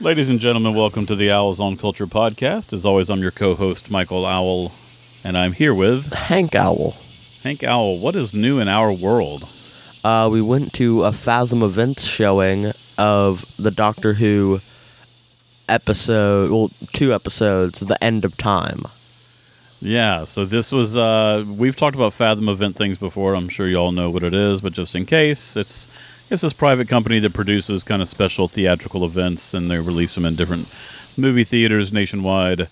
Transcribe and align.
Ladies 0.00 0.30
and 0.30 0.38
gentlemen, 0.38 0.76
welcome 0.76 1.06
to 1.06 1.16
the 1.16 1.32
Owls 1.32 1.58
on 1.58 1.76
Culture 1.76 2.06
podcast. 2.06 2.72
As 2.72 2.86
always, 2.86 3.10
I'm 3.10 3.20
your 3.20 3.32
co-host 3.32 3.90
Michael 3.90 4.24
Owl, 4.24 4.70
and 5.24 5.36
I'm 5.36 5.50
here 5.50 5.74
with 5.74 6.12
Hank 6.12 6.54
Owl. 6.54 6.94
Hank 7.42 7.64
Owl. 7.64 7.98
What 7.98 8.14
is 8.14 8.32
new 8.32 8.60
in 8.60 8.68
our 8.68 8.92
world? 8.92 9.42
Uh, 10.04 10.28
we 10.30 10.40
went 10.40 10.72
to 10.74 11.02
a 11.02 11.12
Fathom 11.12 11.64
Events 11.64 12.04
showing 12.04 12.70
of 12.96 13.44
the 13.56 13.72
Doctor 13.72 14.12
Who 14.12 14.60
episode, 15.68 16.52
well, 16.52 16.70
two 16.92 17.12
episodes, 17.12 17.80
The 17.80 18.02
End 18.02 18.24
of 18.24 18.36
Time. 18.36 18.82
Yeah, 19.80 20.26
so 20.26 20.44
this 20.44 20.70
was 20.70 20.96
uh, 20.96 21.44
we've 21.56 21.74
talked 21.74 21.96
about 21.96 22.12
Fathom 22.12 22.48
event 22.48 22.76
things 22.76 22.98
before. 22.98 23.34
I'm 23.34 23.48
sure 23.48 23.66
you 23.66 23.76
all 23.76 23.90
know 23.90 24.10
what 24.10 24.22
it 24.22 24.32
is, 24.32 24.60
but 24.60 24.72
just 24.72 24.94
in 24.94 25.06
case, 25.06 25.56
it's 25.56 25.88
it's 26.30 26.42
this 26.42 26.52
private 26.52 26.88
company 26.88 27.18
that 27.20 27.32
produces 27.32 27.84
kind 27.84 28.02
of 28.02 28.08
special 28.08 28.48
theatrical 28.48 29.04
events, 29.04 29.54
and 29.54 29.70
they 29.70 29.78
release 29.78 30.14
them 30.14 30.24
in 30.24 30.34
different 30.36 30.72
movie 31.16 31.44
theaters 31.44 31.92
nationwide. 31.92 32.68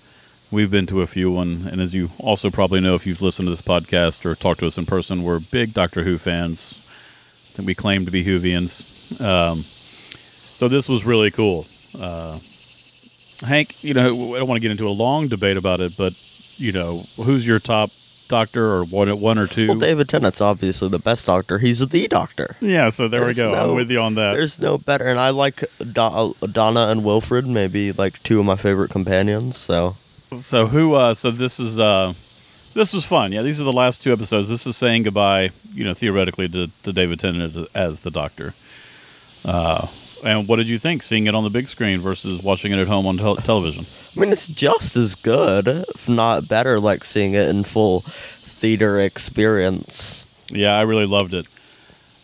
We've 0.51 0.71
been 0.71 0.87
to 0.87 1.03
a 1.03 1.07
few 1.07 1.33
one, 1.33 1.67
and 1.71 1.81
as 1.81 1.95
you 1.95 2.11
also 2.19 2.51
probably 2.51 2.81
know, 2.81 2.95
if 2.95 3.07
you've 3.07 3.23
listened 3.23 3.47
to 3.47 3.51
this 3.51 3.63
podcast 3.63 4.25
or 4.25 4.35
talked 4.35 4.61
to 4.61 4.67
us 4.67 4.79
in 4.79 4.87
person, 4.87 5.23
we're 5.23 5.41
big 5.41 5.75
Doctor 5.75 6.03
Who 6.05 6.19
fans. 6.19 6.75
Think 7.55 7.67
we 7.67 7.75
claim 7.75 8.05
to 8.05 8.11
be 8.11 8.25
Whovians. 8.25 9.21
Um, 9.21 9.63
so 9.63 10.69
this 10.69 10.89
was 10.89 11.05
really 11.05 11.31
cool. 11.31 11.67
Uh, 11.99 12.39
Hank, 13.41 13.83
you 13.83 13.95
know, 13.95 14.35
I 14.35 14.39
don't 14.39 14.49
want 14.49 14.57
to 14.57 14.63
get 14.63 14.71
into 14.71 14.89
a 14.89 14.91
long 14.91 15.29
debate 15.29 15.57
about 15.57 15.81
it, 15.81 15.97
but 15.97 16.13
you 16.59 16.73
know, 16.73 17.03
who's 17.17 17.47
your 17.47 17.59
top 17.59 17.91
doctor 18.29 18.67
or 18.73 18.85
one, 18.85 19.09
one 19.21 19.39
or 19.39 19.47
two? 19.47 19.69
Well, 19.69 19.79
David 19.79 20.09
Tennant's 20.09 20.41
obviously 20.41 20.89
the 20.89 20.99
best 20.99 21.27
Doctor. 21.27 21.59
He's 21.59 21.79
the 21.87 22.09
Doctor. 22.09 22.57
yeah, 22.61 22.91
so 22.91 23.09
there 23.09 23.21
There's 23.21 23.37
we 23.37 23.43
go. 23.43 23.53
no- 23.53 23.71
I'm 23.71 23.77
with 23.77 23.91
you 23.91 24.01
on 24.01 24.15
that. 24.17 24.35
There's 24.35 24.61
no 24.61 24.79
better, 24.79 25.05
and 25.07 25.19
I 25.19 25.31
like 25.31 25.61
Do- 25.79 26.35
Donna 26.53 26.89
and 26.89 27.05
Wilfred, 27.05 27.47
maybe 27.47 27.93
like 27.93 28.23
two 28.23 28.41
of 28.41 28.47
my 28.47 28.57
favorite 28.57 28.91
companions. 28.91 29.57
So 29.57 29.91
So 30.41 30.67
who? 30.67 30.95
Uh, 30.95 31.15
so 31.15 31.31
this 31.31 31.59
is 31.61 31.79
uh, 31.81 32.13
this 32.75 32.93
was 32.93 33.05
fun. 33.07 33.33
Yeah, 33.33 33.43
these 33.43 33.61
are 33.61 33.65
the 33.65 33.73
last 33.73 34.03
two 34.03 34.13
episodes. 34.13 34.49
This 34.49 34.67
is 34.67 34.77
saying 34.77 35.05
goodbye, 35.05 35.51
you 35.73 35.85
know, 35.85 35.95
theoretically 35.95 36.49
to, 36.49 36.69
to 36.83 36.93
David 36.93 37.21
Tennant 37.21 37.55
as- 37.57 37.69
as 37.75 38.01
the 38.01 38.11
Doctor. 38.11 38.53
Uh, 39.45 39.87
and 40.25 40.49
what 40.49 40.57
did 40.57 40.69
you 40.69 40.79
think 40.79 41.03
seeing 41.03 41.27
it 41.27 41.35
on 41.35 41.45
the 41.45 41.51
big 41.51 41.69
screen 41.69 42.01
versus 42.01 42.43
watching 42.43 42.73
it 42.73 42.79
at 42.79 42.89
home 42.89 43.07
on 43.07 43.17
tel- 43.17 43.37
television? 43.37 43.85
I 44.17 44.21
mean, 44.21 44.33
it's 44.33 44.47
just 44.47 44.97
as 44.97 45.15
good, 45.15 45.69
if 45.69 46.09
not 46.09 46.49
better, 46.49 46.81
like 46.81 47.05
seeing 47.05 47.35
it 47.35 47.49
in 47.49 47.65
full 47.65 48.01
theater 48.01 48.99
experience. 49.01 50.25
Yeah, 50.51 50.77
I 50.77 50.83
really 50.83 51.07
loved 51.07 51.35
it. 51.35 51.47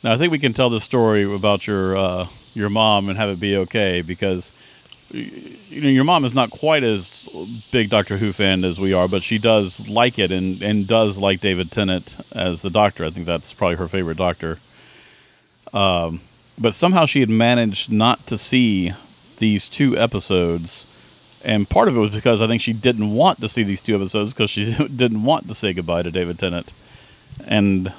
Now 0.02 0.12
I 0.12 0.18
think 0.18 0.32
we 0.32 0.38
can 0.38 0.52
tell 0.52 0.70
the 0.70 0.80
story 0.80 1.22
about 1.24 1.66
your 1.66 1.96
uh, 1.96 2.26
your 2.54 2.70
mom 2.70 3.08
and 3.08 3.18
have 3.18 3.30
it 3.30 3.40
be 3.40 3.56
okay 3.58 4.02
because 4.02 4.52
you 5.10 5.80
know 5.82 5.88
your 5.88 6.04
mom 6.04 6.24
is 6.24 6.34
not 6.34 6.50
quite 6.50 6.82
as 6.82 7.28
big 7.70 7.90
Doctor 7.90 8.16
Who 8.16 8.32
fan 8.32 8.64
as 8.64 8.80
we 8.80 8.92
are, 8.92 9.06
but 9.06 9.22
she 9.22 9.38
does 9.38 9.88
like 9.88 10.18
it 10.18 10.30
and 10.30 10.60
and 10.62 10.88
does 10.88 11.18
like 11.18 11.40
David 11.40 11.70
Tennant 11.70 12.16
as 12.34 12.62
the 12.62 12.70
Doctor. 12.70 13.04
I 13.04 13.10
think 13.10 13.26
that's 13.26 13.52
probably 13.52 13.76
her 13.76 13.88
favorite 13.88 14.16
Doctor. 14.16 14.58
Um, 15.72 16.20
but 16.58 16.74
somehow 16.74 17.06
she 17.06 17.20
had 17.20 17.28
managed 17.28 17.90
not 17.92 18.26
to 18.26 18.38
see 18.38 18.92
these 19.38 19.68
two 19.68 19.96
episodes, 19.98 21.40
and 21.44 21.68
part 21.68 21.88
of 21.88 21.96
it 21.96 22.00
was 22.00 22.12
because 22.12 22.40
I 22.40 22.46
think 22.46 22.62
she 22.62 22.72
didn't 22.72 23.12
want 23.12 23.40
to 23.40 23.48
see 23.48 23.62
these 23.62 23.82
two 23.82 23.94
episodes 23.94 24.32
because 24.32 24.50
she 24.50 24.74
didn't 24.96 25.22
want 25.22 25.48
to 25.48 25.54
say 25.54 25.72
goodbye 25.72 26.02
to 26.02 26.10
David 26.10 26.38
Tennant, 26.38 26.72
and 27.46 27.92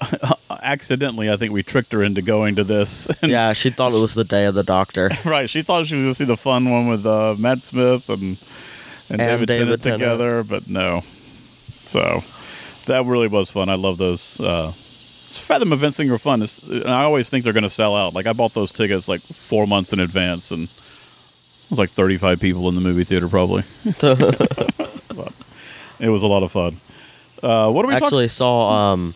accidentally, 0.62 1.30
I 1.30 1.36
think 1.36 1.52
we 1.52 1.62
tricked 1.62 1.92
her 1.92 2.02
into 2.02 2.22
going 2.22 2.56
to 2.56 2.64
this. 2.64 3.08
And, 3.22 3.30
Yeah, 3.30 3.52
she 3.52 3.70
thought 3.70 3.92
it 3.92 4.00
was 4.00 4.14
the 4.14 4.24
day 4.24 4.44
of 4.44 4.54
the 4.54 4.62
Doctor. 4.62 5.10
right. 5.24 5.48
She 5.48 5.62
thought 5.62 5.86
she 5.86 5.94
was 5.94 6.02
going 6.02 6.10
to 6.10 6.14
see 6.14 6.24
the 6.24 6.36
fun 6.36 6.70
one 6.70 6.86
with 6.86 7.06
uh, 7.06 7.34
Matt 7.38 7.62
Smith 7.62 8.08
and 8.08 8.38
and, 9.08 9.18
David, 9.18 9.46
David 9.46 9.48
Tennant, 9.48 9.82
Tennant. 9.82 10.00
together, 10.00 10.42
but 10.42 10.68
no. 10.68 11.02
So 11.84 12.24
that 12.86 13.04
really 13.04 13.28
was 13.28 13.50
fun. 13.50 13.68
I 13.68 13.74
love 13.76 13.98
those. 13.98 14.40
Uh, 14.40 14.72
Fathom 15.26 15.72
events 15.72 15.96
thing 15.96 16.10
are 16.10 16.18
fun. 16.18 16.42
It's, 16.42 16.62
and 16.62 16.88
I 16.88 17.02
always 17.04 17.28
think 17.28 17.44
they're 17.44 17.52
going 17.52 17.62
to 17.64 17.70
sell 17.70 17.94
out. 17.96 18.14
Like 18.14 18.26
I 18.26 18.32
bought 18.32 18.54
those 18.54 18.70
tickets 18.72 19.08
like 19.08 19.20
four 19.20 19.66
months 19.66 19.92
in 19.92 20.00
advance, 20.00 20.50
and 20.50 20.64
it 20.64 21.70
was 21.70 21.78
like 21.78 21.90
thirty-five 21.90 22.40
people 22.40 22.68
in 22.68 22.74
the 22.74 22.80
movie 22.80 23.04
theater 23.04 23.28
probably. 23.28 23.64
It 25.98 26.10
was 26.10 26.22
a 26.22 26.26
lot 26.26 26.42
of 26.42 26.52
fun. 26.52 26.76
Uh, 27.42 27.70
what 27.70 27.84
are 27.84 27.88
we? 27.88 27.94
Actually, 27.94 28.28
saw 28.28 28.92
um 28.92 29.14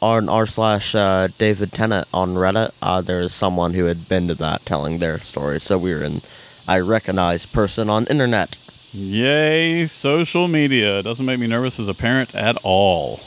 on 0.00 0.28
r 0.28 0.46
slash 0.46 0.94
uh, 0.94 1.28
David 1.38 1.72
Tennant 1.72 2.06
on 2.12 2.34
Reddit. 2.34 2.72
Uh, 2.82 3.00
there 3.00 3.20
is 3.20 3.32
someone 3.32 3.74
who 3.74 3.84
had 3.86 4.08
been 4.08 4.28
to 4.28 4.34
that 4.36 4.64
telling 4.64 4.98
their 4.98 5.18
story. 5.18 5.60
So 5.60 5.78
we 5.78 5.94
were 5.94 6.02
in. 6.02 6.20
I 6.68 6.80
recognize 6.80 7.46
person 7.46 7.88
on 7.88 8.06
internet. 8.06 8.56
Yay, 8.92 9.86
social 9.86 10.48
media. 10.48 11.02
Doesn't 11.02 11.24
make 11.26 11.38
me 11.38 11.46
nervous 11.46 11.78
as 11.78 11.88
a 11.88 11.94
parent 11.94 12.34
at 12.34 12.56
all. 12.64 13.20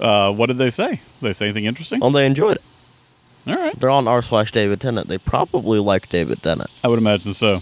Uh, 0.00 0.32
what 0.32 0.46
did 0.46 0.58
they 0.58 0.70
say? 0.70 0.90
Did 0.90 1.00
they 1.20 1.32
say 1.32 1.46
anything 1.46 1.66
interesting? 1.66 2.00
Oh, 2.02 2.10
they 2.10 2.26
enjoyed 2.26 2.56
it. 2.56 2.62
All 3.46 3.56
right. 3.56 3.78
They're 3.78 3.90
on 3.90 4.08
r 4.08 4.22
slash 4.22 4.52
David 4.52 4.80
Tennant. 4.80 5.08
They 5.08 5.18
probably 5.18 5.78
like 5.78 6.08
David 6.08 6.42
Tennant. 6.42 6.70
I 6.82 6.88
would 6.88 6.98
imagine 6.98 7.34
so. 7.34 7.60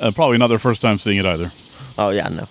Uh, 0.00 0.10
probably 0.12 0.38
not 0.38 0.48
their 0.48 0.58
first 0.58 0.82
time 0.82 0.98
seeing 0.98 1.18
it 1.18 1.26
either. 1.26 1.50
Oh 1.98 2.10
yeah, 2.10 2.28
no. 2.28 2.46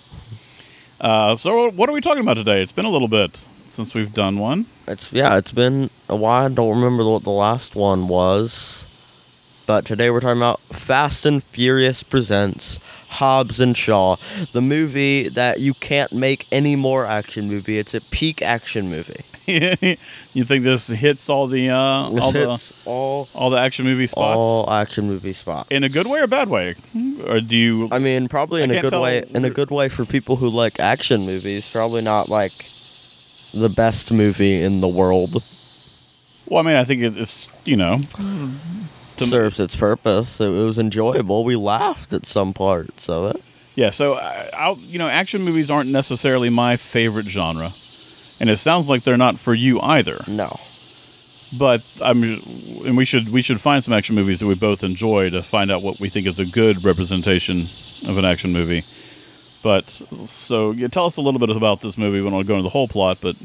Uh, 0.99 1.35
so, 1.35 1.71
what 1.71 1.89
are 1.89 1.93
we 1.93 2.01
talking 2.01 2.21
about 2.21 2.35
today? 2.35 2.61
It's 2.61 2.71
been 2.71 2.85
a 2.85 2.89
little 2.89 3.07
bit 3.07 3.35
since 3.35 3.93
we've 3.93 4.13
done 4.13 4.37
one. 4.37 4.65
It's 4.87 5.11
yeah, 5.11 5.37
it's 5.37 5.51
been 5.51 5.89
a 6.07 6.15
while. 6.15 6.45
I 6.45 6.49
don't 6.49 6.75
remember 6.75 7.03
what 7.09 7.23
the 7.23 7.31
last 7.31 7.75
one 7.75 8.07
was. 8.07 8.87
But 9.67 9.85
today 9.85 10.09
we're 10.09 10.19
talking 10.19 10.39
about 10.39 10.59
Fast 10.59 11.25
and 11.25 11.43
Furious 11.43 12.03
presents 12.03 12.79
Hobbs 13.11 13.59
and 13.59 13.75
Shaw, 13.77 14.15
the 14.53 14.61
movie 14.61 15.27
that 15.29 15.59
you 15.59 15.73
can't 15.75 16.11
make 16.13 16.47
any 16.51 16.75
more 16.75 17.05
action 17.05 17.47
movie. 17.47 17.77
It's 17.77 17.93
a 17.93 18.01
peak 18.01 18.41
action 18.41 18.89
movie. 18.89 19.21
you 20.33 20.43
think 20.45 20.63
this 20.63 20.87
hits 20.87 21.27
all 21.27 21.47
the 21.47 21.69
uh, 21.71 21.75
all 21.77 22.31
This 22.31 22.69
the 22.69 22.89
all 22.89 23.27
all 23.33 23.49
the 23.49 23.57
action 23.57 23.85
movie 23.85 24.07
spots 24.07 24.37
all 24.39 24.69
action 24.69 25.07
movie 25.07 25.33
spots. 25.33 25.69
in 25.71 25.83
a 25.83 25.89
good 25.89 26.07
way 26.07 26.21
or 26.21 26.27
bad 26.27 26.47
way? 26.47 26.75
Or 27.27 27.39
do 27.41 27.55
you? 27.57 27.89
I 27.91 27.99
mean, 27.99 28.29
probably 28.29 28.61
in 28.63 28.69
a 28.71 28.75
can't 28.75 28.83
good 28.85 28.89
tell- 28.91 29.01
way. 29.01 29.23
In 29.33 29.43
a 29.43 29.49
good 29.49 29.71
way 29.71 29.89
for 29.89 30.05
people 30.05 30.35
who 30.37 30.47
like 30.47 30.79
action 30.79 31.25
movies. 31.25 31.69
Probably 31.69 32.01
not 32.01 32.29
like 32.29 32.53
the 33.53 33.71
best 33.75 34.11
movie 34.13 34.61
in 34.63 34.79
the 34.79 34.87
world. 34.87 35.43
well, 36.45 36.59
I 36.59 36.67
mean, 36.67 36.75
I 36.77 36.85
think 36.85 37.01
it's 37.01 37.49
you 37.65 37.75
know. 37.75 37.99
Serves 39.29 39.59
its 39.59 39.75
purpose. 39.75 40.41
It 40.41 40.49
was 40.49 40.79
enjoyable. 40.79 41.43
We 41.43 41.55
laughed 41.55 42.13
at 42.13 42.25
some 42.25 42.53
parts 42.53 43.09
of 43.09 43.35
it. 43.35 43.43
Yeah, 43.75 43.89
so 43.89 44.15
I, 44.15 44.49
I'll, 44.53 44.77
you 44.79 44.99
know, 44.99 45.07
action 45.07 45.43
movies 45.43 45.71
aren't 45.71 45.89
necessarily 45.89 46.49
my 46.49 46.75
favorite 46.77 47.25
genre, 47.25 47.69
and 48.39 48.49
it 48.49 48.57
sounds 48.57 48.89
like 48.89 49.03
they're 49.03 49.17
not 49.17 49.39
for 49.39 49.53
you 49.53 49.79
either. 49.79 50.19
No. 50.27 50.59
But 51.57 51.83
I'm, 52.01 52.23
and 52.85 52.95
we 52.95 53.05
should 53.05 53.29
we 53.29 53.41
should 53.41 53.59
find 53.59 53.83
some 53.83 53.93
action 53.93 54.15
movies 54.15 54.39
that 54.39 54.47
we 54.47 54.55
both 54.55 54.83
enjoy 54.83 55.29
to 55.31 55.41
find 55.41 55.69
out 55.69 55.83
what 55.83 55.99
we 55.99 56.09
think 56.09 56.27
is 56.27 56.39
a 56.39 56.45
good 56.45 56.83
representation 56.83 57.59
of 58.09 58.17
an 58.17 58.25
action 58.25 58.53
movie. 58.53 58.83
But 59.63 59.89
so, 59.89 60.71
yeah, 60.71 60.87
tell 60.87 61.05
us 61.05 61.17
a 61.17 61.21
little 61.21 61.39
bit 61.39 61.49
about 61.49 61.81
this 61.81 61.97
movie. 61.97 62.19
We 62.19 62.25
don't 62.25 62.33
want 62.33 62.45
to 62.45 62.47
go 62.47 62.55
into 62.55 62.63
the 62.63 62.69
whole 62.69 62.87
plot, 62.87 63.19
but 63.21 63.35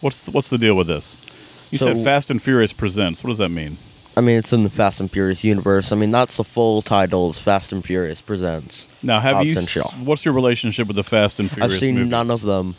what's 0.00 0.26
the, 0.26 0.30
what's 0.30 0.50
the 0.50 0.58
deal 0.58 0.76
with 0.76 0.86
this? 0.86 1.68
You 1.70 1.78
said 1.78 2.02
Fast 2.02 2.30
and 2.30 2.40
Furious 2.40 2.72
presents. 2.72 3.22
What 3.22 3.28
does 3.28 3.38
that 3.38 3.50
mean? 3.50 3.76
I 4.18 4.20
mean, 4.20 4.36
it's 4.36 4.52
in 4.52 4.64
the 4.64 4.70
Fast 4.70 4.98
and 4.98 5.08
Furious 5.10 5.44
universe. 5.44 5.92
I 5.92 5.96
mean, 5.96 6.10
that's 6.10 6.36
the 6.38 6.44
full 6.44 6.82
title 6.82 7.30
is 7.30 7.38
Fast 7.38 7.70
and 7.72 7.84
Furious 7.84 8.20
Presents. 8.20 8.88
Now, 9.00 9.20
have 9.20 9.36
Hobbs 9.36 9.46
you? 9.48 9.58
and 9.58 9.68
Shaw. 9.68 9.88
What's 10.02 10.24
your 10.24 10.34
relationship 10.34 10.88
with 10.88 10.96
the 10.96 11.04
Fast 11.04 11.38
and 11.38 11.48
Furious? 11.50 11.74
I've 11.74 11.80
seen 11.80 11.94
movies? 11.94 12.10
none 12.10 12.30
of 12.30 12.42
them, 12.42 12.74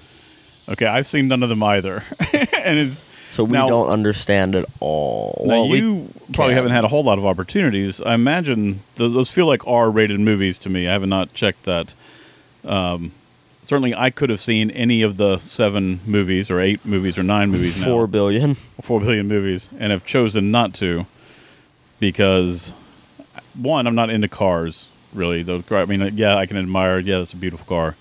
Okay, 0.67 0.85
I've 0.85 1.07
seen 1.07 1.27
none 1.29 1.41
of 1.41 1.49
them 1.49 1.63
either, 1.63 2.03
and 2.33 2.77
it's 2.77 3.05
so 3.31 3.43
we 3.45 3.53
Now- 3.53 3.69
don't 3.69 3.87
understand 3.89 4.53
at 4.53 4.65
all. 4.81 5.43
Now 5.47 5.53
Well, 5.61 5.69
we 5.69 5.79
you 5.79 6.09
probably 6.33 6.51
can. 6.51 6.55
haven't 6.55 6.71
had 6.73 6.83
a 6.83 6.89
whole 6.89 7.03
lot 7.03 7.17
of 7.17 7.25
opportunities. 7.25 8.01
I 8.01 8.13
imagine 8.15 8.81
th- 8.97 9.11
those 9.13 9.29
feel 9.31 9.47
like 9.47 9.65
R-rated 9.65 10.19
movies 10.19 10.57
to 10.59 10.69
me. 10.69 10.87
I 10.89 10.91
have 10.91 11.07
not 11.07 11.33
checked 11.33 11.63
that. 11.63 11.93
Um, 12.65 13.13
certainly, 13.63 13.95
I 13.95 14.09
could 14.09 14.29
have 14.29 14.41
seen 14.41 14.69
any 14.71 15.01
of 15.03 15.15
the 15.17 15.37
seven 15.37 16.01
movies, 16.05 16.51
or 16.51 16.59
eight 16.59 16.85
movies, 16.85 17.17
or 17.17 17.23
nine 17.23 17.49
movies 17.49 17.77
now, 17.77 17.85
four 17.85 18.07
billion. 18.07 18.55
four 18.81 18.99
billion 18.99 19.27
movies, 19.27 19.69
and 19.79 19.91
have 19.93 20.03
chosen 20.05 20.51
not 20.51 20.73
to 20.75 21.05
because 21.99 22.73
one, 23.55 23.87
I'm 23.87 23.95
not 23.95 24.09
into 24.09 24.27
cars 24.27 24.87
really. 25.13 25.43
Those, 25.43 25.69
I 25.71 25.85
mean, 25.85 26.15
yeah, 26.15 26.35
I 26.35 26.45
can 26.45 26.57
admire. 26.57 26.99
Yeah, 26.99 27.19
it's 27.19 27.33
a 27.33 27.37
beautiful 27.37 27.65
car, 27.65 27.95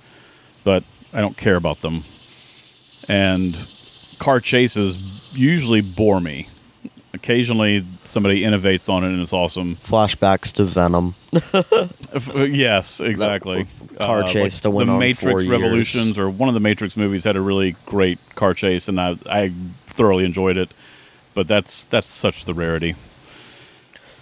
but 0.64 0.84
I 1.12 1.20
don't 1.20 1.36
care 1.36 1.56
about 1.56 1.80
them. 1.80 2.04
And 3.08 3.56
car 4.18 4.40
chases 4.40 5.36
usually 5.36 5.80
bore 5.80 6.20
me. 6.20 6.48
Occasionally, 7.14 7.84
somebody 8.04 8.42
innovates 8.42 8.88
on 8.88 9.02
it 9.02 9.08
and 9.08 9.20
it's 9.20 9.32
awesome. 9.32 9.76
Flashbacks 9.76 10.52
to 10.54 10.64
Venom. 10.64 11.14
Uh, 12.10 12.44
yes, 12.44 13.00
exactly. 13.00 13.66
car 13.98 14.22
chase 14.22 14.60
to 14.60 14.70
win 14.70 14.86
the 14.86 14.94
Matrix 14.94 15.30
four 15.30 15.42
years. 15.42 15.50
Revolutions 15.50 16.18
or 16.18 16.30
one 16.30 16.48
of 16.48 16.54
the 16.54 16.60
Matrix 16.60 16.96
movies 16.96 17.24
had 17.24 17.36
a 17.36 17.40
really 17.42 17.76
great 17.84 18.18
car 18.34 18.54
chase, 18.54 18.88
and 18.88 18.98
I 18.98 19.18
I 19.28 19.52
thoroughly 19.88 20.24
enjoyed 20.24 20.56
it. 20.56 20.70
But 21.34 21.48
that's 21.48 21.84
that's 21.84 22.08
such 22.08 22.46
the 22.46 22.54
rarity. 22.54 22.94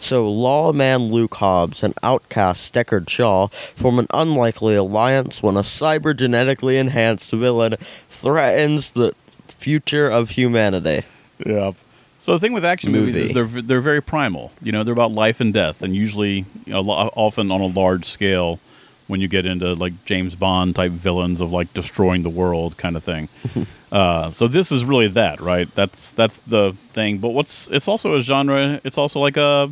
So, 0.01 0.31
lawman 0.31 1.11
Luke 1.11 1.35
Hobbs 1.37 1.83
and 1.83 1.95
outcast 2.03 2.73
Deckard 2.73 3.09
Shaw 3.09 3.49
form 3.75 3.99
an 3.99 4.07
unlikely 4.13 4.75
alliance 4.75 5.43
when 5.43 5.57
a 5.57 5.63
cybergenetically 5.63 6.79
enhanced 6.79 7.31
villain 7.31 7.77
threatens 8.09 8.91
the 8.91 9.15
future 9.59 10.09
of 10.09 10.31
humanity. 10.31 11.05
Yeah. 11.45 11.73
So 12.19 12.33
the 12.33 12.39
thing 12.41 12.53
with 12.53 12.65
action 12.65 12.93
movies 12.93 13.17
is 13.17 13.33
they're 13.33 13.45
they're 13.45 13.81
very 13.81 14.03
primal. 14.03 14.51
You 14.61 14.73
know, 14.73 14.83
they're 14.83 14.93
about 14.93 15.13
life 15.13 15.41
and 15.41 15.53
death, 15.53 15.83
and 15.83 15.95
usually, 15.95 16.45
you 16.65 16.73
know, 16.73 16.81
lo- 16.81 17.11
often 17.15 17.51
on 17.51 17.61
a 17.61 17.67
large 17.67 18.05
scale. 18.05 18.61
When 19.07 19.21
you 19.21 19.29
get 19.29 19.47
into 19.47 19.75
like 19.75 20.05
James 20.05 20.35
Bond 20.35 20.75
type 20.75 20.91
villains 20.91 21.41
of 21.41 21.53
like 21.53 21.73
destroying 21.73 22.25
the 22.25 22.29
world 22.29 22.77
kind 22.77 22.97
of 22.97 23.05
thing, 23.05 23.29
uh, 23.93 24.31
so 24.31 24.49
this 24.49 24.73
is 24.73 24.85
really 24.85 25.07
that, 25.07 25.41
right? 25.41 25.73
That's 25.77 26.11
that's 26.11 26.39
the 26.39 26.73
thing. 26.93 27.19
But 27.19 27.29
what's 27.29 27.71
it's 27.71 27.87
also 27.87 28.17
a 28.17 28.21
genre. 28.21 28.81
It's 28.83 28.99
also 28.99 29.21
like 29.21 29.37
a 29.37 29.71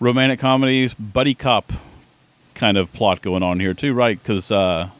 romantic 0.00 0.40
comedies, 0.40 0.94
buddy 0.94 1.34
cop 1.34 1.72
kind 2.54 2.76
of 2.76 2.92
plot 2.92 3.22
going 3.22 3.42
on 3.42 3.60
here 3.60 3.74
too, 3.74 3.94
right? 3.94 4.18
Because 4.20 4.50
uh, 4.50 4.90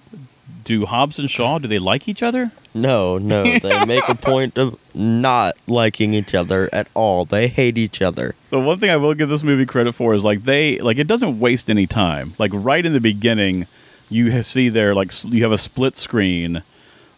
do 0.64 0.86
Hobbs 0.86 1.18
and 1.18 1.30
Shaw 1.30 1.58
do 1.58 1.66
they 1.66 1.78
like 1.78 2.08
each 2.08 2.22
other? 2.22 2.52
No, 2.72 3.18
no, 3.18 3.42
they 3.42 3.84
make 3.86 4.08
a 4.08 4.14
point 4.14 4.56
of 4.56 4.78
not 4.94 5.56
liking 5.66 6.12
each 6.14 6.34
other 6.34 6.70
at 6.72 6.86
all. 6.94 7.24
They 7.24 7.48
hate 7.48 7.76
each 7.76 8.00
other. 8.00 8.34
The 8.50 8.60
one 8.60 8.78
thing 8.78 8.90
I 8.90 8.96
will 8.96 9.14
give 9.14 9.28
this 9.28 9.42
movie 9.42 9.66
credit 9.66 9.92
for 9.92 10.14
is 10.14 10.24
like 10.24 10.44
they 10.44 10.78
like 10.78 10.98
it 10.98 11.08
doesn't 11.08 11.40
waste 11.40 11.68
any 11.68 11.86
time. 11.86 12.34
Like 12.38 12.52
right 12.54 12.84
in 12.84 12.92
the 12.92 13.00
beginning, 13.00 13.66
you 14.08 14.42
see 14.42 14.68
there 14.68 14.94
like 14.94 15.12
you 15.24 15.42
have 15.42 15.52
a 15.52 15.58
split 15.58 15.96
screen 15.96 16.62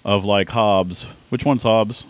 of 0.04 0.24
like 0.24 0.48
Hobbs. 0.50 1.02
Which 1.28 1.44
one's 1.44 1.64
Hobbs? 1.64 2.04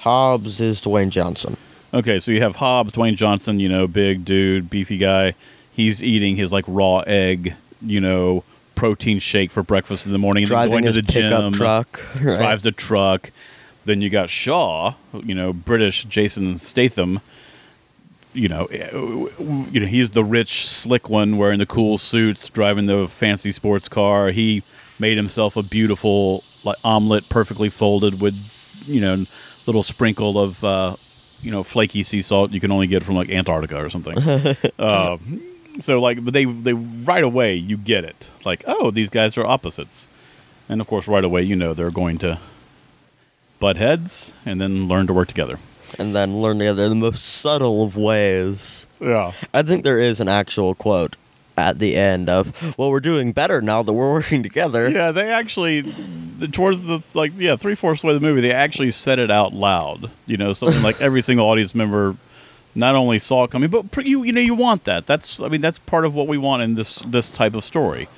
Hobbs 0.00 0.60
is 0.60 0.80
Dwayne 0.80 1.10
Johnson. 1.10 1.56
Okay, 1.92 2.18
so 2.18 2.30
you 2.30 2.42
have 2.42 2.56
Hobbs, 2.56 2.92
Dwayne 2.92 3.16
Johnson, 3.16 3.58
you 3.60 3.68
know, 3.68 3.86
big 3.86 4.24
dude, 4.24 4.68
beefy 4.68 4.98
guy. 4.98 5.34
He's 5.72 6.02
eating 6.02 6.36
his 6.36 6.52
like 6.52 6.64
raw 6.68 6.98
egg, 7.06 7.54
you 7.80 8.00
know, 8.00 8.44
protein 8.74 9.18
shake 9.18 9.50
for 9.50 9.62
breakfast 9.62 10.06
in 10.06 10.12
the 10.12 10.18
morning, 10.18 10.44
and 10.44 10.50
then 10.50 10.68
Driving 10.68 10.70
going 10.82 10.84
to 10.84 11.00
the 11.00 11.02
pickup 11.02 11.44
gym. 11.44 11.52
truck. 11.52 12.00
right? 12.16 12.36
drives 12.36 12.62
the 12.62 12.72
truck. 12.72 13.30
Then 13.84 14.02
you 14.02 14.10
got 14.10 14.28
Shaw, 14.28 14.94
you 15.14 15.34
know, 15.34 15.52
British 15.52 16.04
Jason 16.04 16.58
Statham. 16.58 17.20
You 18.34 18.48
know, 18.48 18.66
eh, 18.66 18.90
you 18.92 19.80
know 19.80 19.86
he's 19.86 20.10
the 20.10 20.22
rich, 20.22 20.68
slick 20.68 21.08
one 21.08 21.38
wearing 21.38 21.58
the 21.58 21.66
cool 21.66 21.96
suits, 21.96 22.50
driving 22.50 22.84
the 22.84 23.08
fancy 23.08 23.50
sports 23.50 23.88
car. 23.88 24.28
He 24.30 24.62
made 24.98 25.16
himself 25.16 25.56
a 25.56 25.62
beautiful 25.62 26.44
like 26.64 26.76
omelet, 26.84 27.28
perfectly 27.30 27.70
folded 27.70 28.20
with, 28.20 28.84
you 28.86 29.00
know, 29.00 29.24
little 29.66 29.82
sprinkle 29.82 30.38
of, 30.38 30.62
uh, 30.62 30.96
you 31.42 31.50
know, 31.50 31.62
flaky 31.62 32.02
sea 32.02 32.22
salt 32.22 32.50
you 32.52 32.60
can 32.60 32.70
only 32.72 32.86
get 32.86 33.02
from 33.02 33.14
like 33.14 33.30
Antarctica 33.30 33.82
or 33.82 33.90
something. 33.90 34.18
uh, 34.78 35.16
so 35.80 36.00
like, 36.00 36.24
but 36.24 36.34
they 36.34 36.44
they 36.44 36.72
right 36.74 37.24
away 37.24 37.54
you 37.54 37.76
get 37.76 38.04
it. 38.04 38.30
Like, 38.44 38.64
oh, 38.66 38.90
these 38.90 39.08
guys 39.10 39.36
are 39.38 39.46
opposites, 39.46 40.08
and 40.68 40.80
of 40.80 40.86
course, 40.86 41.06
right 41.08 41.24
away 41.24 41.42
you 41.42 41.56
know 41.56 41.74
they're 41.74 41.90
going 41.90 42.18
to 42.18 42.38
butt 43.60 43.76
heads 43.76 44.34
and 44.46 44.60
then 44.60 44.88
learn 44.88 45.06
to 45.08 45.12
work 45.12 45.28
together. 45.28 45.58
and 45.98 46.14
then 46.14 46.40
learn 46.40 46.58
together 46.58 46.84
in 46.84 46.90
the 46.90 46.94
most 46.96 47.24
subtle 47.24 47.82
of 47.82 47.96
ways. 47.96 48.86
Yeah. 49.00 49.32
I 49.54 49.62
think 49.62 49.84
there 49.84 49.98
is 49.98 50.20
an 50.20 50.28
actual 50.28 50.74
quote 50.74 51.16
at 51.58 51.78
the 51.78 51.96
end 51.96 52.28
of, 52.28 52.78
"Well, 52.78 52.90
we're 52.90 53.00
doing 53.00 53.32
better 53.32 53.60
now 53.60 53.82
that 53.82 53.92
we're 53.92 54.12
working 54.14 54.42
together." 54.42 54.88
Yeah, 54.88 55.12
they 55.12 55.30
actually 55.30 55.92
towards 56.52 56.82
the 56.82 57.02
like 57.14 57.32
yeah 57.36 57.56
three 57.56 57.74
fourths 57.74 58.04
way 58.04 58.14
of 58.14 58.20
the 58.20 58.26
movie 58.26 58.40
they 58.40 58.52
actually 58.52 58.90
said 58.90 59.18
it 59.18 59.30
out 59.30 59.52
loud. 59.52 60.10
You 60.26 60.36
know, 60.36 60.52
something 60.52 60.82
like 60.82 61.00
every 61.00 61.22
single 61.22 61.46
audience 61.46 61.74
member 61.74 62.16
not 62.74 62.94
only 62.94 63.18
saw 63.18 63.44
it 63.44 63.50
coming, 63.50 63.70
but 63.70 64.06
you 64.06 64.22
you 64.22 64.32
know 64.32 64.40
you 64.40 64.54
want 64.54 64.84
that. 64.84 65.06
That's 65.06 65.40
I 65.40 65.48
mean 65.48 65.60
that's 65.60 65.78
part 65.78 66.04
of 66.04 66.14
what 66.14 66.28
we 66.28 66.38
want 66.38 66.62
in 66.62 66.74
this 66.74 66.96
this 67.00 67.30
type 67.30 67.54
of 67.54 67.64
story. 67.64 68.08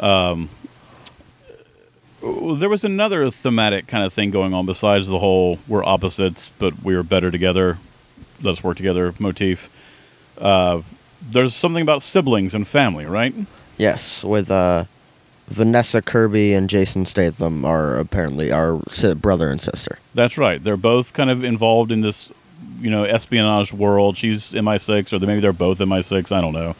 Um, 0.00 0.48
there 2.22 2.68
was 2.68 2.84
another 2.84 3.30
thematic 3.30 3.86
kind 3.86 4.04
of 4.04 4.12
thing 4.12 4.30
going 4.30 4.52
on 4.52 4.66
besides 4.66 5.08
the 5.08 5.18
whole 5.18 5.58
we're 5.68 5.84
opposites 5.84 6.48
but 6.58 6.82
we're 6.82 7.02
better 7.02 7.30
together. 7.30 7.78
Let's 8.42 8.62
work 8.64 8.76
together 8.76 9.14
motif. 9.18 9.70
Uh, 10.38 10.82
there's 11.20 11.54
something 11.54 11.82
about 11.82 12.02
siblings 12.02 12.54
and 12.54 12.66
family, 12.66 13.06
right? 13.06 13.34
Yes, 13.78 14.24
with 14.24 14.50
uh, 14.50 14.84
Vanessa 15.48 16.02
Kirby 16.02 16.52
and 16.54 16.68
Jason 16.68 17.06
Statham 17.06 17.64
are 17.64 17.98
apparently 17.98 18.50
our 18.50 18.80
si- 18.90 19.14
brother 19.14 19.50
and 19.50 19.60
sister. 19.60 19.98
That's 20.14 20.38
right. 20.38 20.62
They're 20.62 20.76
both 20.76 21.12
kind 21.12 21.30
of 21.30 21.44
involved 21.44 21.92
in 21.92 22.00
this, 22.00 22.32
you 22.80 22.90
know, 22.90 23.04
espionage 23.04 23.72
world. 23.72 24.16
She's 24.16 24.52
MI6, 24.52 25.12
or 25.12 25.24
maybe 25.24 25.40
they're 25.40 25.52
both 25.52 25.78
MI6. 25.78 26.32
I 26.32 26.40
don't 26.40 26.52
know. 26.52 26.74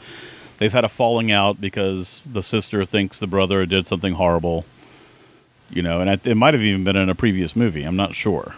They've 0.59 0.73
had 0.73 0.85
a 0.85 0.89
falling 0.89 1.31
out 1.31 1.61
because 1.61 2.23
the 2.25 2.43
sister 2.43 2.85
thinks 2.85 3.19
the 3.21 3.27
brother 3.27 3.67
did 3.67 3.87
something 3.87 4.15
horrible. 4.15 4.65
You 5.69 5.83
know, 5.83 6.01
and 6.01 6.25
it 6.27 6.37
might 6.37 6.55
have 6.55 6.63
even 6.63 6.85
been 6.85 6.97
in 6.97 7.11
a 7.11 7.15
previous 7.15 7.57
movie. 7.57 7.83
I'm 7.83 7.97
not 7.97 8.15
sure. 8.15 8.55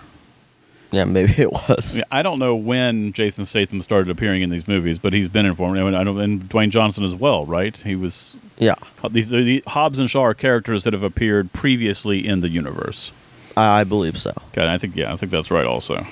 Yeah, 0.90 1.04
maybe 1.04 1.34
it 1.36 1.52
was. 1.52 1.92
I, 1.92 1.96
mean, 1.96 2.04
I 2.10 2.22
don't 2.22 2.38
know 2.38 2.56
when 2.56 3.12
Jason 3.12 3.44
Statham 3.44 3.82
started 3.82 4.10
appearing 4.10 4.42
in 4.42 4.50
these 4.50 4.66
movies, 4.66 4.98
but 4.98 5.12
he's 5.12 5.28
been 5.28 5.46
informed. 5.46 5.78
And 5.78 5.96
I 5.96 6.04
don't, 6.04 6.18
and 6.18 6.42
Dwayne 6.42 6.70
Johnson 6.70 7.04
as 7.04 7.14
well, 7.14 7.44
right? 7.44 7.76
He 7.76 7.94
was 7.94 8.40
Yeah, 8.58 8.74
these 9.10 9.28
the, 9.28 9.62
Hobbs 9.66 9.98
and 9.98 10.08
Shaw 10.08 10.22
are 10.22 10.34
characters 10.34 10.84
that 10.84 10.92
have 10.94 11.02
appeared 11.02 11.52
previously 11.52 12.26
in 12.26 12.40
the 12.40 12.48
universe. 12.48 13.12
I, 13.56 13.80
I 13.80 13.84
believe 13.84 14.18
so. 14.18 14.32
Okay, 14.48 14.66
I 14.66 14.78
think 14.78 14.96
yeah, 14.96 15.12
I 15.12 15.16
think 15.16 15.30
that's 15.30 15.50
right. 15.50 15.66
Also, 15.66 16.06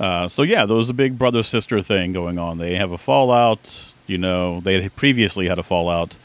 uh, 0.00 0.28
so 0.28 0.42
yeah, 0.42 0.64
there 0.64 0.76
was 0.76 0.88
a 0.88 0.94
big 0.94 1.18
brother 1.18 1.42
sister 1.42 1.82
thing 1.82 2.12
going 2.12 2.38
on. 2.38 2.58
They 2.58 2.76
have 2.76 2.92
a 2.92 2.98
fallout. 2.98 3.84
You 4.06 4.16
know, 4.16 4.60
they 4.60 4.80
had 4.80 4.96
previously 4.96 5.48
had 5.48 5.58
a 5.58 5.62
fallout, 5.62 6.16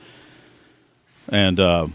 and 1.27 1.59
uh, 1.59 1.87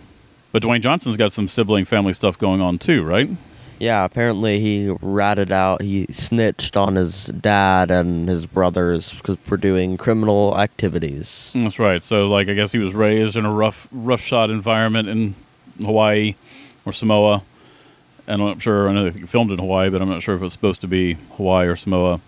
but 0.52 0.62
Dwayne 0.62 0.82
Johnson's 0.82 1.16
got 1.16 1.32
some 1.32 1.48
sibling 1.48 1.86
family 1.86 2.12
stuff 2.12 2.38
going 2.38 2.60
on 2.60 2.78
too, 2.78 3.02
right? 3.02 3.30
Yeah, 3.78 4.04
apparently 4.04 4.60
he 4.60 4.94
ratted 5.00 5.52
out, 5.52 5.82
he 5.82 6.06
snitched 6.12 6.76
on 6.76 6.96
his 6.96 7.26
dad 7.26 7.90
and 7.90 8.28
his 8.28 8.44
brothers 8.44 9.12
because 9.12 9.38
for 9.38 9.56
doing 9.56 9.96
criminal 9.96 10.58
activities. 10.58 11.52
Mm, 11.54 11.64
that's 11.64 11.78
right. 11.78 12.04
So 12.04 12.26
like, 12.26 12.48
I 12.48 12.54
guess 12.54 12.72
he 12.72 12.78
was 12.78 12.94
raised 12.94 13.36
in 13.36 13.44
a 13.44 13.52
rough, 13.52 13.86
rough 13.92 14.20
shot 14.20 14.50
environment 14.50 15.08
in 15.08 15.34
Hawaii 15.80 16.34
or 16.84 16.92
Samoa, 16.92 17.42
and 18.26 18.42
I'm 18.42 18.48
not 18.48 18.62
sure. 18.62 18.88
I 18.88 18.92
know 18.92 19.08
they 19.08 19.20
filmed 19.20 19.52
in 19.52 19.58
Hawaii, 19.58 19.90
but 19.90 20.02
I'm 20.02 20.08
not 20.08 20.22
sure 20.22 20.34
if 20.34 20.42
it's 20.42 20.54
supposed 20.54 20.80
to 20.80 20.88
be 20.88 21.14
Hawaii 21.36 21.68
or 21.68 21.76
Samoa. 21.76 22.20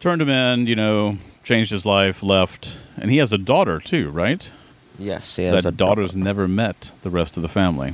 Turned 0.00 0.20
him 0.20 0.28
in, 0.28 0.66
you 0.66 0.74
know, 0.74 1.18
changed 1.44 1.70
his 1.70 1.86
life, 1.86 2.22
left, 2.22 2.76
and 2.96 3.10
he 3.10 3.18
has 3.18 3.32
a 3.32 3.38
daughter 3.38 3.78
too, 3.78 4.10
right? 4.10 4.50
Yes, 4.98 5.36
he 5.36 5.44
has 5.44 5.62
that 5.62 5.68
a 5.68 5.74
daughter's 5.74 6.16
never 6.16 6.48
met 6.48 6.90
the 7.02 7.10
rest 7.10 7.36
of 7.36 7.42
the 7.42 7.48
family. 7.48 7.92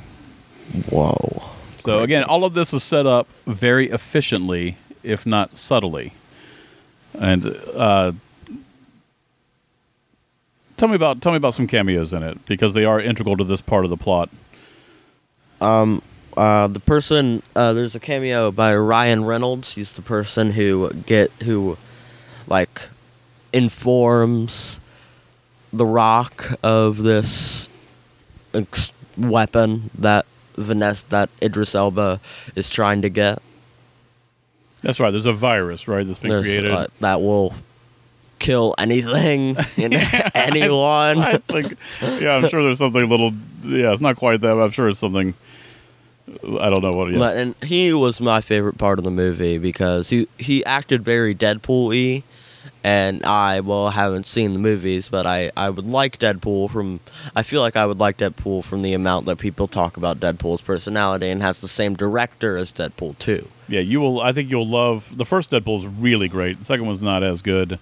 Whoa. 0.91 1.58
So 1.79 2.01
again, 2.01 2.25
all 2.25 2.45
of 2.45 2.55
this 2.55 2.73
is 2.75 2.83
set 2.83 3.07
up 3.07 3.29
very 3.47 3.89
efficiently, 3.91 4.77
if 5.03 5.25
not 5.27 5.57
subtly. 5.57 6.13
And 7.19 7.47
uh, 7.75 8.13
tell 10.77 10.89
me 10.89 10.97
about 10.97 11.21
tell 11.21 11.33
me 11.33 11.37
about 11.37 11.55
some 11.55 11.67
cameos 11.67 12.13
in 12.13 12.23
it 12.23 12.45
because 12.47 12.75
they 12.75 12.85
are 12.85 13.01
integral 13.01 13.37
to 13.37 13.45
this 13.45 13.61
part 13.61 13.85
of 13.85 13.91
the 13.91 13.97
plot. 13.97 14.31
Um, 15.61 16.03
uh, 16.37 16.69
the 16.69 16.81
person, 16.81 17.43
uh, 17.57 17.73
there's 17.73 17.97
a 17.97 18.01
cameo 18.01 18.53
by 18.53 18.77
Ryan 18.77 19.25
Reynolds. 19.25 19.73
He's 19.73 19.91
the 19.91 20.03
person 20.03 20.53
who 20.53 20.93
get 21.05 21.33
who, 21.43 21.77
like, 22.47 22.89
informs 23.53 24.79
the 25.73 25.85
Rock 25.85 26.53
of 26.63 26.99
this 26.99 27.69
ex- 28.55 28.93
weapon 29.17 29.91
that 29.99 30.27
Vanessa, 30.59 31.05
that 31.11 31.31
Idris 31.43 31.75
Elba 31.75 32.21
is 32.57 32.71
trying 32.71 33.03
to 33.03 33.09
get. 33.09 33.41
That's 34.83 35.01
right. 35.01 35.11
There's 35.11 35.27
a 35.27 35.33
virus, 35.33 35.89
right, 35.89 36.07
that's 36.07 36.19
been 36.19 36.31
There's, 36.31 36.45
created. 36.45 36.71
uh, 36.71 36.87
that 37.01 37.21
will 37.21 37.55
kill 38.39 38.75
anything 38.79 39.57
and 39.77 39.95
anyone. 40.35 41.19
I 41.19 41.39
think, 41.39 41.77
yeah, 42.01 42.37
I'm 42.37 42.49
sure 42.49 42.63
there's 42.63 42.79
something 42.79 43.03
a 43.03 43.07
little. 43.07 43.33
Yeah, 43.63 43.93
it's 43.93 44.01
not 44.01 44.17
quite 44.17 44.41
that. 44.41 44.55
But 44.55 44.63
I'm 44.63 44.71
sure 44.71 44.89
it's 44.89 44.99
something. 44.99 45.35
I 46.61 46.71
don't 46.71 46.83
know 46.83 46.93
what. 46.93 47.11
Yeah. 47.11 47.19
But 47.19 47.37
and 47.37 47.55
he 47.65 47.93
was 47.93 48.21
my 48.21 48.41
favorite 48.41 48.79
part 48.79 48.99
of 48.99 49.05
the 49.05 49.11
movie 49.11 49.59
because 49.59 50.11
he 50.11 50.29
he 50.39 50.65
acted 50.65 51.03
very 51.03 51.35
Deadpool-y, 51.35 52.23
and 52.85 53.25
I 53.25 53.61
well 53.61 53.91
haven't 53.91 54.27
seen 54.27 54.53
the 54.53 54.59
movies, 54.59 55.09
but 55.09 55.27
I 55.27 55.51
I 55.57 55.71
would 55.71 55.89
like 55.89 56.19
Deadpool 56.19 56.71
from 56.71 57.01
I 57.35 57.43
feel 57.43 57.61
like 57.61 57.77
I 57.77 57.87
would 57.87 57.99
like 57.99 58.19
Deadpool 58.19 58.65
from 58.65 58.83
the 58.83 58.95
amount 58.95 59.27
that 59.27 59.39
people 59.39 59.69
talk 59.69 59.97
about 59.97 60.21
Deadpool's 60.21 60.61
personality 60.61 61.29
and 61.29 61.43
has 61.43 61.61
the 61.61 61.69
same 61.69 61.95
director 61.95 62.57
as 62.57 62.71
Deadpool 62.73 63.19
too. 63.19 63.49
Yeah, 63.69 63.81
you 63.81 64.01
will. 64.01 64.21
I 64.21 64.33
think 64.33 64.51
you'll 64.51 64.67
love 64.67 65.17
the 65.17 65.27
first 65.27 65.51
Deadpool 65.51 65.79
is 65.79 65.87
really 65.87 66.29
great. 66.29 66.59
The 66.59 66.65
second 66.65 66.87
one's 66.87 67.03
not 67.03 67.23
as 67.23 67.43
good, 67.43 67.79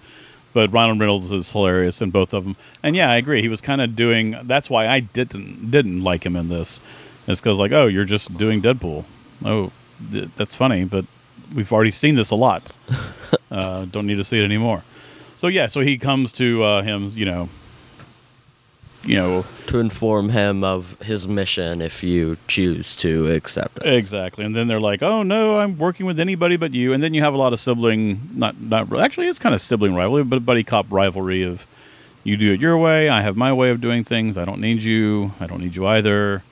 but 0.53 0.71
Ryan 0.73 0.99
Reynolds 0.99 1.31
is 1.31 1.51
hilarious 1.51 2.01
in 2.01 2.11
both 2.11 2.33
of 2.33 2.43
them. 2.43 2.55
And 2.83 2.95
yeah, 2.95 3.11
I 3.11 3.17
agree. 3.17 3.41
He 3.41 3.49
was 3.49 3.61
kind 3.61 3.81
of 3.81 3.95
doing. 3.95 4.35
That's 4.43 4.69
why 4.69 4.87
I 4.87 5.01
didn't 5.01 5.71
didn't 5.71 6.03
like 6.03 6.25
him 6.25 6.35
in 6.35 6.49
this. 6.49 6.81
It's 7.27 7.41
because 7.41 7.59
like, 7.59 7.71
oh, 7.71 7.87
you're 7.87 8.05
just 8.05 8.37
doing 8.37 8.61
Deadpool. 8.61 9.05
Oh, 9.45 9.71
th- 10.11 10.29
that's 10.35 10.55
funny, 10.55 10.85
but 10.85 11.05
we've 11.53 11.71
already 11.71 11.91
seen 11.91 12.15
this 12.15 12.31
a 12.31 12.35
lot. 12.35 12.71
uh, 13.51 13.85
don't 13.85 14.07
need 14.07 14.17
to 14.17 14.23
see 14.23 14.39
it 14.39 14.43
anymore. 14.43 14.83
So 15.35 15.47
yeah, 15.47 15.67
so 15.67 15.81
he 15.81 15.97
comes 15.97 16.31
to 16.33 16.63
uh, 16.63 16.81
him, 16.81 17.11
you 17.13 17.25
know, 17.25 17.49
you 19.03 19.15
know, 19.15 19.45
To 19.67 19.79
inform 19.79 20.29
him 20.29 20.63
of 20.63 20.99
his 21.01 21.27
mission 21.27 21.81
if 21.81 22.03
you 22.03 22.37
choose 22.47 22.95
to 22.97 23.31
accept 23.31 23.77
it. 23.77 23.93
exactly. 23.93 24.43
And 24.43 24.55
then 24.55 24.67
they're 24.67 24.81
like, 24.81 25.01
"Oh 25.01 25.23
no, 25.23 25.59
I'm 25.59 25.77
working 25.77 26.05
with 26.05 26.19
anybody 26.19 26.57
but 26.57 26.73
you." 26.73 26.91
And 26.91 27.01
then 27.01 27.13
you 27.13 27.21
have 27.21 27.33
a 27.33 27.37
lot 27.37 27.53
of 27.53 27.59
sibling, 27.59 28.19
not 28.33 28.59
not 28.59 28.91
actually, 28.99 29.27
it's 29.27 29.39
kind 29.39 29.55
of 29.55 29.61
sibling 29.61 29.95
rivalry, 29.95 30.23
but 30.23 30.45
buddy 30.45 30.63
cop 30.63 30.87
rivalry 30.89 31.43
of 31.43 31.65
you 32.23 32.35
do 32.35 32.51
it 32.51 32.59
your 32.59 32.77
way, 32.77 33.07
I 33.07 33.21
have 33.21 33.37
my 33.37 33.53
way 33.53 33.69
of 33.69 33.79
doing 33.79 34.03
things. 34.03 34.37
I 34.37 34.43
don't 34.43 34.59
need 34.59 34.81
you. 34.81 35.31
I 35.39 35.47
don't 35.47 35.61
need 35.61 35.75
you 35.77 35.87
either. 35.87 36.43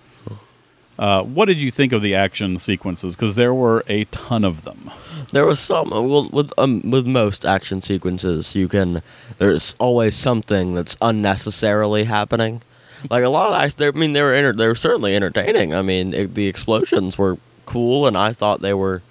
Uh, 0.97 1.23
what 1.23 1.45
did 1.45 1.61
you 1.61 1.71
think 1.71 1.91
of 1.91 2.01
the 2.01 2.15
action 2.15 2.57
sequences? 2.57 3.15
Because 3.15 3.35
there 3.35 3.53
were 3.53 3.83
a 3.87 4.05
ton 4.05 4.45
of 4.45 4.63
them. 4.63 4.89
There 5.31 5.45
was 5.45 5.59
some 5.59 5.89
well, 5.89 6.29
with 6.29 6.53
um, 6.57 6.89
with 6.89 7.05
most 7.05 7.45
action 7.45 7.81
sequences, 7.81 8.55
you 8.55 8.67
can 8.67 9.01
there's 9.37 9.75
always 9.77 10.15
something 10.15 10.73
that's 10.73 10.95
unnecessarily 11.01 12.05
happening. 12.05 12.61
Like 13.09 13.23
a 13.23 13.29
lot 13.29 13.53
of 13.53 13.81
I 13.81 13.91
mean, 13.91 14.13
they 14.13 14.21
were 14.21 14.33
enter- 14.33 14.53
they 14.53 14.67
were 14.67 14.75
certainly 14.75 15.15
entertaining. 15.15 15.73
I 15.73 15.81
mean, 15.81 16.13
it, 16.13 16.33
the 16.33 16.47
explosions 16.47 17.17
were 17.17 17.37
cool, 17.65 18.07
and 18.07 18.17
I 18.17 18.31
thought 18.31 18.61
they 18.61 18.73
were 18.73 19.01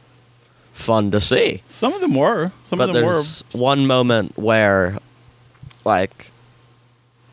fun 0.72 1.10
to 1.12 1.20
see. 1.20 1.62
Some 1.68 1.92
of 1.92 2.00
them 2.00 2.14
were. 2.14 2.52
Some 2.64 2.78
but 2.78 2.88
of 2.88 2.94
them 2.94 3.04
were. 3.04 3.12
there's 3.14 3.44
one 3.52 3.86
moment 3.86 4.36
where, 4.36 4.98
like, 5.84 6.30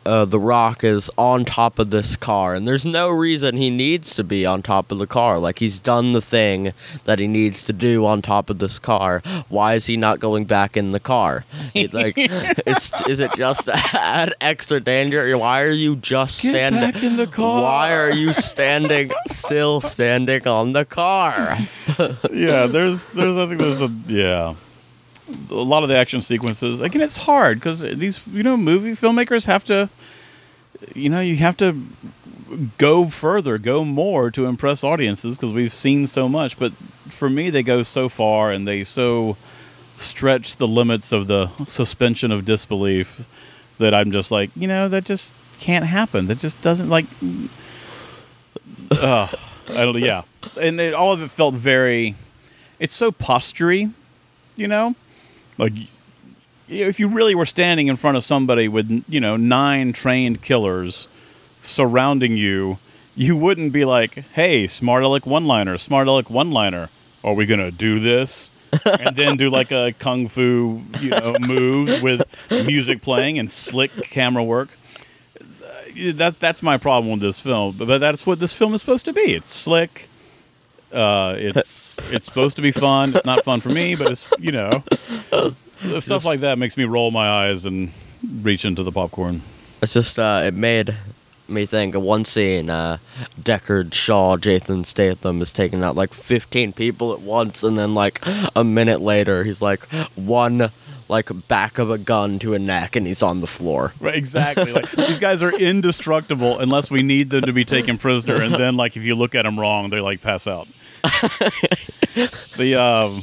uh, 0.04 0.24
the 0.24 0.38
Rock 0.38 0.84
is 0.84 1.10
on 1.16 1.44
top 1.44 1.78
of 1.78 1.90
this 1.90 2.16
car, 2.16 2.54
and 2.54 2.66
there's 2.66 2.84
no 2.84 3.08
reason 3.08 3.56
he 3.56 3.70
needs 3.70 4.14
to 4.14 4.24
be 4.24 4.44
on 4.44 4.62
top 4.62 4.90
of 4.92 4.98
the 4.98 5.06
car. 5.06 5.38
Like 5.38 5.58
he's 5.58 5.78
done 5.78 6.12
the 6.12 6.22
thing 6.22 6.72
that 7.04 7.18
he 7.18 7.26
needs 7.26 7.62
to 7.64 7.72
do 7.72 8.04
on 8.06 8.22
top 8.22 8.50
of 8.50 8.58
this 8.58 8.78
car. 8.78 9.22
Why 9.48 9.74
is 9.74 9.86
he 9.86 9.96
not 9.96 10.20
going 10.20 10.44
back 10.44 10.76
in 10.76 10.92
the 10.92 11.00
car? 11.00 11.44
It's 11.74 11.94
like, 11.94 12.14
it's 12.16 12.90
is 13.08 13.20
it 13.20 13.32
just 13.34 13.66
to 13.66 13.72
add 13.94 14.34
extra 14.40 14.80
danger? 14.80 15.36
Why 15.38 15.62
are 15.62 15.70
you 15.70 15.96
just 15.96 16.42
Get 16.42 16.50
standing? 16.50 16.80
back 16.80 17.02
in 17.02 17.16
the 17.16 17.26
car. 17.26 17.62
Why 17.62 17.94
are 17.94 18.12
you 18.12 18.32
standing 18.32 19.12
still 19.28 19.80
standing 19.80 20.46
on 20.46 20.72
the 20.72 20.84
car? 20.84 21.58
yeah, 22.32 22.66
there's 22.66 23.08
there's 23.08 23.36
I 23.36 23.46
think 23.46 23.60
there's 23.60 23.82
a 23.82 23.92
yeah. 24.06 24.54
A 25.50 25.54
lot 25.54 25.82
of 25.82 25.88
the 25.88 25.96
action 25.96 26.22
sequences. 26.22 26.80
Again, 26.80 27.02
it's 27.02 27.16
hard 27.16 27.58
because 27.58 27.80
these 27.80 28.26
you 28.28 28.42
know 28.42 28.56
movie 28.56 28.92
filmmakers 28.92 29.46
have 29.46 29.64
to, 29.64 29.88
you 30.94 31.08
know, 31.08 31.20
you 31.20 31.36
have 31.36 31.56
to 31.58 31.86
go 32.78 33.08
further, 33.08 33.58
go 33.58 33.84
more 33.84 34.30
to 34.30 34.46
impress 34.46 34.84
audiences 34.84 35.36
because 35.36 35.52
we've 35.52 35.72
seen 35.72 36.06
so 36.06 36.28
much. 36.28 36.58
But 36.58 36.72
for 37.08 37.30
me, 37.30 37.50
they 37.50 37.62
go 37.62 37.82
so 37.82 38.08
far 38.08 38.50
and 38.50 38.66
they 38.66 38.84
so 38.84 39.36
stretch 39.96 40.56
the 40.56 40.68
limits 40.68 41.12
of 41.12 41.26
the 41.26 41.48
suspension 41.66 42.32
of 42.32 42.44
disbelief 42.44 43.26
that 43.78 43.94
I'm 43.94 44.10
just 44.10 44.30
like, 44.30 44.50
you 44.56 44.68
know, 44.68 44.88
that 44.88 45.04
just 45.04 45.32
can't 45.60 45.84
happen. 45.84 46.26
That 46.26 46.38
just 46.38 46.60
doesn't 46.62 46.88
like. 46.88 47.06
Uh, 48.90 49.28
I 49.68 49.84
don't. 49.84 49.98
Yeah, 49.98 50.22
and 50.60 50.80
it, 50.80 50.94
all 50.94 51.12
of 51.12 51.22
it 51.22 51.30
felt 51.30 51.54
very. 51.54 52.14
It's 52.78 52.94
so 52.94 53.12
postury, 53.12 53.90
you 54.56 54.66
know, 54.66 54.96
like 55.58 55.72
if 56.68 56.98
you 56.98 57.08
really 57.08 57.34
were 57.34 57.46
standing 57.46 57.88
in 57.88 57.96
front 57.96 58.16
of 58.16 58.24
somebody 58.24 58.68
with 58.68 59.04
you 59.08 59.20
know 59.20 59.36
nine 59.36 59.92
trained 59.92 60.42
killers 60.42 61.08
surrounding 61.62 62.36
you, 62.36 62.78
you 63.14 63.36
wouldn't 63.36 63.72
be 63.72 63.84
like, 63.84 64.14
"Hey, 64.32 64.66
smart 64.66 65.02
aleck 65.02 65.26
one 65.26 65.46
liner, 65.46 65.78
smart 65.78 66.08
aleck 66.08 66.30
one 66.30 66.50
liner. 66.50 66.88
Are 67.24 67.34
we 67.34 67.46
gonna 67.46 67.70
do 67.70 68.00
this?" 68.00 68.50
and 69.00 69.14
then 69.14 69.36
do 69.36 69.50
like 69.50 69.70
a 69.70 69.92
kung 69.98 70.28
fu, 70.28 70.80
you 70.98 71.10
know, 71.10 71.36
move 71.40 72.02
with 72.02 72.22
music 72.50 73.02
playing 73.02 73.38
and 73.38 73.50
slick 73.50 73.90
camera 74.04 74.42
work 74.42 74.70
that 75.94 76.40
that's 76.40 76.62
my 76.62 76.76
problem 76.76 77.12
with 77.12 77.20
this 77.20 77.38
film. 77.38 77.76
But 77.78 77.98
that's 77.98 78.26
what 78.26 78.40
this 78.40 78.52
film 78.52 78.74
is 78.74 78.80
supposed 78.80 79.04
to 79.06 79.12
be. 79.12 79.34
It's 79.34 79.50
slick. 79.50 80.08
Uh, 80.92 81.34
it's 81.38 81.98
it's 82.10 82.26
supposed 82.26 82.56
to 82.56 82.62
be 82.62 82.70
fun. 82.70 83.14
It's 83.14 83.24
not 83.24 83.44
fun 83.44 83.60
for 83.60 83.70
me, 83.70 83.94
but 83.94 84.10
it's 84.10 84.26
you 84.38 84.52
know, 84.52 84.82
stuff 85.98 86.24
like 86.24 86.40
that 86.40 86.58
makes 86.58 86.76
me 86.76 86.84
roll 86.84 87.10
my 87.10 87.28
eyes 87.28 87.66
and 87.66 87.92
reach 88.42 88.64
into 88.64 88.82
the 88.82 88.92
popcorn. 88.92 89.42
It's 89.80 89.94
just 89.94 90.18
uh, 90.18 90.42
it 90.44 90.54
made 90.54 90.94
me 91.48 91.66
think 91.66 91.94
of 91.94 92.02
one 92.02 92.24
scene. 92.24 92.70
Uh, 92.70 92.98
Deckard 93.40 93.92
Shaw, 93.94 94.36
Jason 94.36 94.84
Statham 94.84 95.42
is 95.42 95.50
taking 95.50 95.82
out 95.82 95.96
like 95.96 96.12
15 96.12 96.72
people 96.72 97.12
at 97.12 97.20
once, 97.20 97.62
and 97.62 97.76
then 97.76 97.94
like 97.94 98.20
a 98.54 98.64
minute 98.64 99.00
later, 99.00 99.44
he's 99.44 99.62
like 99.62 99.86
one 100.14 100.70
like 101.08 101.28
back 101.48 101.78
of 101.78 101.90
a 101.90 101.98
gun 101.98 102.38
to 102.38 102.54
a 102.54 102.58
neck, 102.58 102.96
and 102.96 103.06
he's 103.06 103.22
on 103.22 103.40
the 103.40 103.46
floor. 103.46 103.92
Right, 104.00 104.14
exactly. 104.14 104.72
Like 104.72 104.90
these 104.92 105.18
guys 105.18 105.42
are 105.42 105.52
indestructible 105.52 106.58
unless 106.58 106.90
we 106.90 107.02
need 107.02 107.30
them 107.30 107.42
to 107.42 107.52
be 107.52 107.64
taken 107.64 107.98
prisoner, 107.98 108.42
and 108.42 108.54
then 108.54 108.76
like 108.76 108.96
if 108.96 109.02
you 109.04 109.14
look 109.14 109.34
at 109.34 109.42
them 109.42 109.58
wrong, 109.58 109.90
they 109.90 110.00
like 110.00 110.22
pass 110.22 110.46
out. 110.46 110.68
the 112.56 112.76
um, 112.80 113.20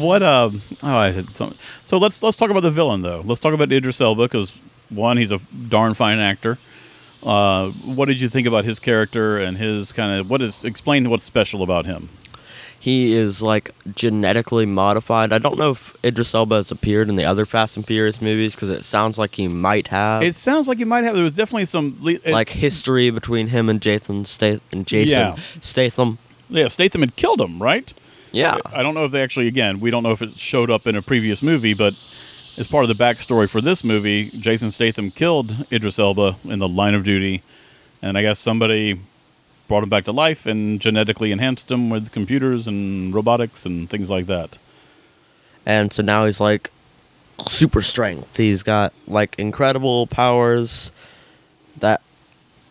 what 0.00 0.22
um, 0.22 0.62
oh, 0.82 0.96
I 0.96 1.10
had 1.10 1.36
so 1.36 1.98
let's 1.98 2.22
let's 2.22 2.36
talk 2.36 2.50
about 2.50 2.62
the 2.62 2.70
villain 2.70 3.02
though. 3.02 3.22
Let's 3.24 3.40
talk 3.40 3.54
about 3.54 3.70
Idris 3.70 4.00
Elba 4.00 4.24
because 4.24 4.58
one, 4.90 5.16
he's 5.16 5.32
a 5.32 5.40
darn 5.68 5.94
fine 5.94 6.18
actor. 6.18 6.58
Uh, 7.22 7.70
what 7.70 8.06
did 8.06 8.20
you 8.20 8.28
think 8.28 8.46
about 8.46 8.64
his 8.64 8.78
character 8.78 9.38
and 9.38 9.56
his 9.56 9.92
kind 9.92 10.20
of 10.20 10.30
what 10.30 10.40
is 10.40 10.64
explain 10.64 11.10
what's 11.10 11.24
special 11.24 11.62
about 11.62 11.84
him? 11.84 12.08
He 12.80 13.14
is 13.16 13.42
like 13.42 13.72
genetically 13.96 14.64
modified. 14.64 15.32
I 15.32 15.38
don't 15.38 15.58
know 15.58 15.72
if 15.72 15.96
Idris 16.04 16.32
Elba 16.34 16.54
has 16.56 16.70
appeared 16.70 17.08
in 17.08 17.16
the 17.16 17.24
other 17.24 17.44
Fast 17.44 17.76
and 17.76 17.84
Furious 17.84 18.22
movies 18.22 18.54
because 18.54 18.70
it 18.70 18.84
sounds 18.84 19.18
like 19.18 19.34
he 19.34 19.48
might 19.48 19.88
have. 19.88 20.22
It 20.22 20.36
sounds 20.36 20.68
like 20.68 20.78
he 20.78 20.84
might 20.84 21.02
have. 21.04 21.14
There 21.14 21.24
was 21.24 21.34
definitely 21.34 21.64
some 21.64 21.96
le- 22.00 22.12
it- 22.12 22.26
like 22.28 22.50
history 22.50 23.10
between 23.10 23.48
him 23.48 23.68
and 23.68 23.80
Jason 23.80 24.24
Statham. 24.26 24.60
And 24.70 24.86
Jason 24.86 25.10
Yeah. 25.18 25.36
Statham. 25.60 26.18
yeah, 26.48 26.68
Statham 26.68 27.00
had 27.00 27.16
killed 27.16 27.40
him, 27.40 27.60
right? 27.60 27.92
Yeah. 28.30 28.58
I 28.72 28.82
don't 28.84 28.94
know 28.94 29.04
if 29.06 29.10
they 29.12 29.22
actually, 29.22 29.48
again, 29.48 29.80
we 29.80 29.90
don't 29.90 30.02
know 30.04 30.12
if 30.12 30.22
it 30.22 30.38
showed 30.38 30.70
up 30.70 30.86
in 30.86 30.94
a 30.94 31.02
previous 31.02 31.42
movie, 31.42 31.74
but 31.74 31.94
as 32.58 32.68
part 32.70 32.88
of 32.88 32.96
the 32.96 33.02
backstory 33.04 33.48
for 33.48 33.60
this 33.60 33.82
movie, 33.82 34.30
Jason 34.38 34.70
Statham 34.70 35.10
killed 35.10 35.66
Idris 35.72 35.98
Elba 35.98 36.36
in 36.44 36.58
the 36.60 36.68
line 36.68 36.94
of 36.94 37.04
duty, 37.04 37.42
and 38.02 38.16
I 38.18 38.22
guess 38.22 38.38
somebody 38.38 39.00
brought 39.68 39.82
him 39.82 39.88
back 39.88 40.04
to 40.04 40.12
life 40.12 40.46
and 40.46 40.80
genetically 40.80 41.30
enhanced 41.30 41.70
him 41.70 41.90
with 41.90 42.10
computers 42.10 42.66
and 42.66 43.14
robotics 43.14 43.64
and 43.66 43.88
things 43.88 44.10
like 44.10 44.26
that. 44.26 44.58
and 45.66 45.92
so 45.92 46.02
now 46.02 46.24
he's 46.26 46.40
like 46.40 46.70
super 47.48 47.82
strength. 47.82 48.36
He's 48.36 48.62
got 48.62 48.92
like 49.06 49.36
incredible 49.38 50.06
powers 50.08 50.90
that 51.78 52.00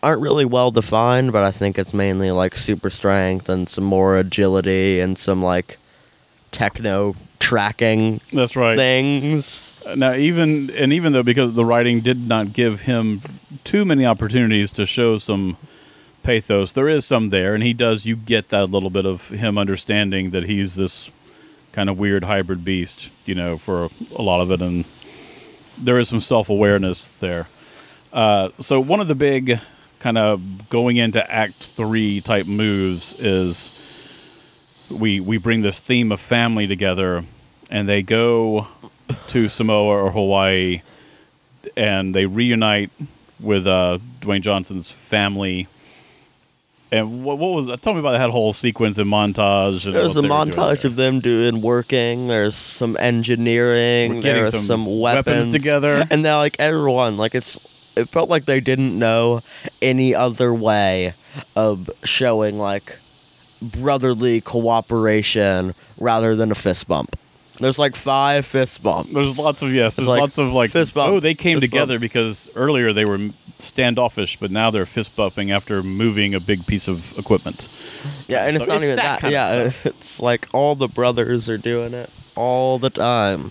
aren't 0.02 0.20
really 0.20 0.44
well 0.44 0.70
defined, 0.70 1.32
but 1.32 1.42
I 1.42 1.50
think 1.50 1.78
it's 1.78 1.94
mainly 1.94 2.30
like 2.30 2.56
super 2.56 2.90
strength 2.90 3.48
and 3.48 3.68
some 3.68 3.84
more 3.84 4.16
agility 4.16 5.00
and 5.00 5.16
some 5.16 5.42
like 5.42 5.78
techno 6.52 7.14
tracking 7.38 8.20
That's 8.32 8.56
right. 8.56 8.76
things. 8.76 9.82
Uh, 9.86 9.94
now, 9.94 10.12
even 10.14 10.70
and 10.70 10.92
even 10.92 11.12
though 11.12 11.22
because 11.22 11.54
the 11.54 11.64
writing 11.64 12.00
did 12.00 12.28
not 12.28 12.52
give 12.52 12.82
him 12.82 13.22
too 13.64 13.84
many 13.84 14.04
opportunities 14.04 14.70
to 14.72 14.84
show 14.84 15.16
some 15.18 15.56
pathos, 16.28 16.72
there 16.72 16.90
is 16.90 17.06
some 17.06 17.30
there, 17.30 17.54
and 17.54 17.64
he 17.64 17.72
does. 17.72 18.04
You 18.04 18.14
get 18.14 18.50
that 18.50 18.66
little 18.66 18.90
bit 18.90 19.06
of 19.06 19.30
him 19.30 19.56
understanding 19.56 20.28
that 20.32 20.42
he's 20.42 20.74
this 20.74 21.10
kind 21.72 21.88
of 21.88 21.98
weird 21.98 22.24
hybrid 22.24 22.66
beast, 22.66 23.08
you 23.24 23.34
know, 23.34 23.56
for 23.56 23.88
a 24.14 24.20
lot 24.20 24.42
of 24.42 24.50
it, 24.50 24.60
and 24.60 24.84
there 25.78 25.98
is 25.98 26.06
some 26.10 26.20
self 26.20 26.50
awareness 26.50 27.08
there. 27.08 27.48
Uh, 28.12 28.50
so 28.60 28.78
one 28.78 29.00
of 29.00 29.08
the 29.08 29.14
big 29.14 29.58
kind 30.00 30.18
of 30.18 30.68
going 30.68 30.98
into 30.98 31.32
Act 31.32 31.54
Three 31.54 32.20
type 32.20 32.46
moves 32.46 33.18
is 33.18 34.86
we 34.90 35.20
we 35.20 35.38
bring 35.38 35.62
this 35.62 35.80
theme 35.80 36.12
of 36.12 36.20
family 36.20 36.66
together, 36.66 37.24
and 37.70 37.88
they 37.88 38.02
go 38.02 38.68
to 39.28 39.48
Samoa 39.48 40.04
or 40.04 40.10
Hawaii, 40.10 40.82
and 41.74 42.14
they 42.14 42.26
reunite 42.26 42.90
with 43.40 43.66
uh, 43.66 43.96
Dwayne 44.20 44.42
Johnson's 44.42 44.90
family. 44.90 45.68
And 46.90 47.22
what, 47.24 47.38
what 47.38 47.52
was 47.52 47.66
that? 47.66 47.82
Tell 47.82 47.92
me 47.92 48.00
about 48.00 48.12
that 48.12 48.30
whole 48.30 48.52
sequence 48.52 48.98
and 48.98 49.10
montage. 49.10 49.84
And 49.84 49.94
There's 49.94 50.16
a 50.16 50.22
they 50.22 50.28
were 50.28 50.44
doing 50.44 50.54
montage 50.54 50.82
there. 50.82 50.90
of 50.90 50.96
them 50.96 51.20
doing 51.20 51.60
working. 51.60 52.28
There's 52.28 52.54
some 52.54 52.96
engineering. 52.98 54.22
There's 54.22 54.52
some 54.52 54.62
some, 54.62 55.00
weapons 55.00 55.26
weapons, 55.26 55.52
together. 55.52 56.06
and 56.10 56.24
they're 56.24 56.36
like 56.36 56.56
everyone. 56.58 57.16
Like 57.16 57.34
it's. 57.34 57.56
It 57.96 58.08
felt 58.08 58.30
like 58.30 58.44
they 58.44 58.60
didn't 58.60 58.96
know 58.96 59.40
any 59.82 60.14
other 60.14 60.54
way 60.54 61.14
of 61.56 61.90
showing 62.04 62.56
like 62.56 62.96
brotherly 63.60 64.40
cooperation 64.40 65.74
rather 65.98 66.36
than 66.36 66.52
a 66.52 66.54
fist 66.54 66.86
bump. 66.86 67.16
There's 67.60 67.78
like 67.78 67.96
five 67.96 68.46
fist 68.46 68.82
bumps. 68.82 69.12
There's 69.12 69.38
lots 69.38 69.62
of 69.62 69.72
yes. 69.72 69.96
There's 69.96 70.08
like 70.08 70.20
lots 70.20 70.38
of 70.38 70.52
like 70.52 70.70
fist 70.70 70.94
bump, 70.94 71.12
oh 71.12 71.20
they 71.20 71.34
came 71.34 71.60
fist 71.60 71.70
together 71.70 71.94
bump. 71.94 72.02
because 72.02 72.50
earlier 72.54 72.92
they 72.92 73.04
were 73.04 73.18
standoffish, 73.58 74.38
but 74.38 74.50
now 74.50 74.70
they're 74.70 74.86
fist 74.86 75.16
bumping 75.16 75.50
after 75.50 75.82
moving 75.82 76.34
a 76.34 76.40
big 76.40 76.66
piece 76.66 76.88
of 76.88 77.18
equipment. 77.18 77.68
Yeah, 78.28 78.46
and 78.46 78.56
it's 78.56 78.66
not 78.66 78.76
it's 78.76 78.84
even 78.84 78.96
that 78.96 79.20
that. 79.20 79.22
kind 79.22 79.34
of 79.34 79.42
yeah, 79.72 79.72
it's 79.90 80.20
like 80.20 80.48
all 80.52 80.74
the 80.74 80.88
brothers 80.88 81.48
are 81.48 81.58
doing 81.58 81.94
it. 81.94 82.10
all 82.36 82.78
the 82.78 82.90
time. 82.90 83.50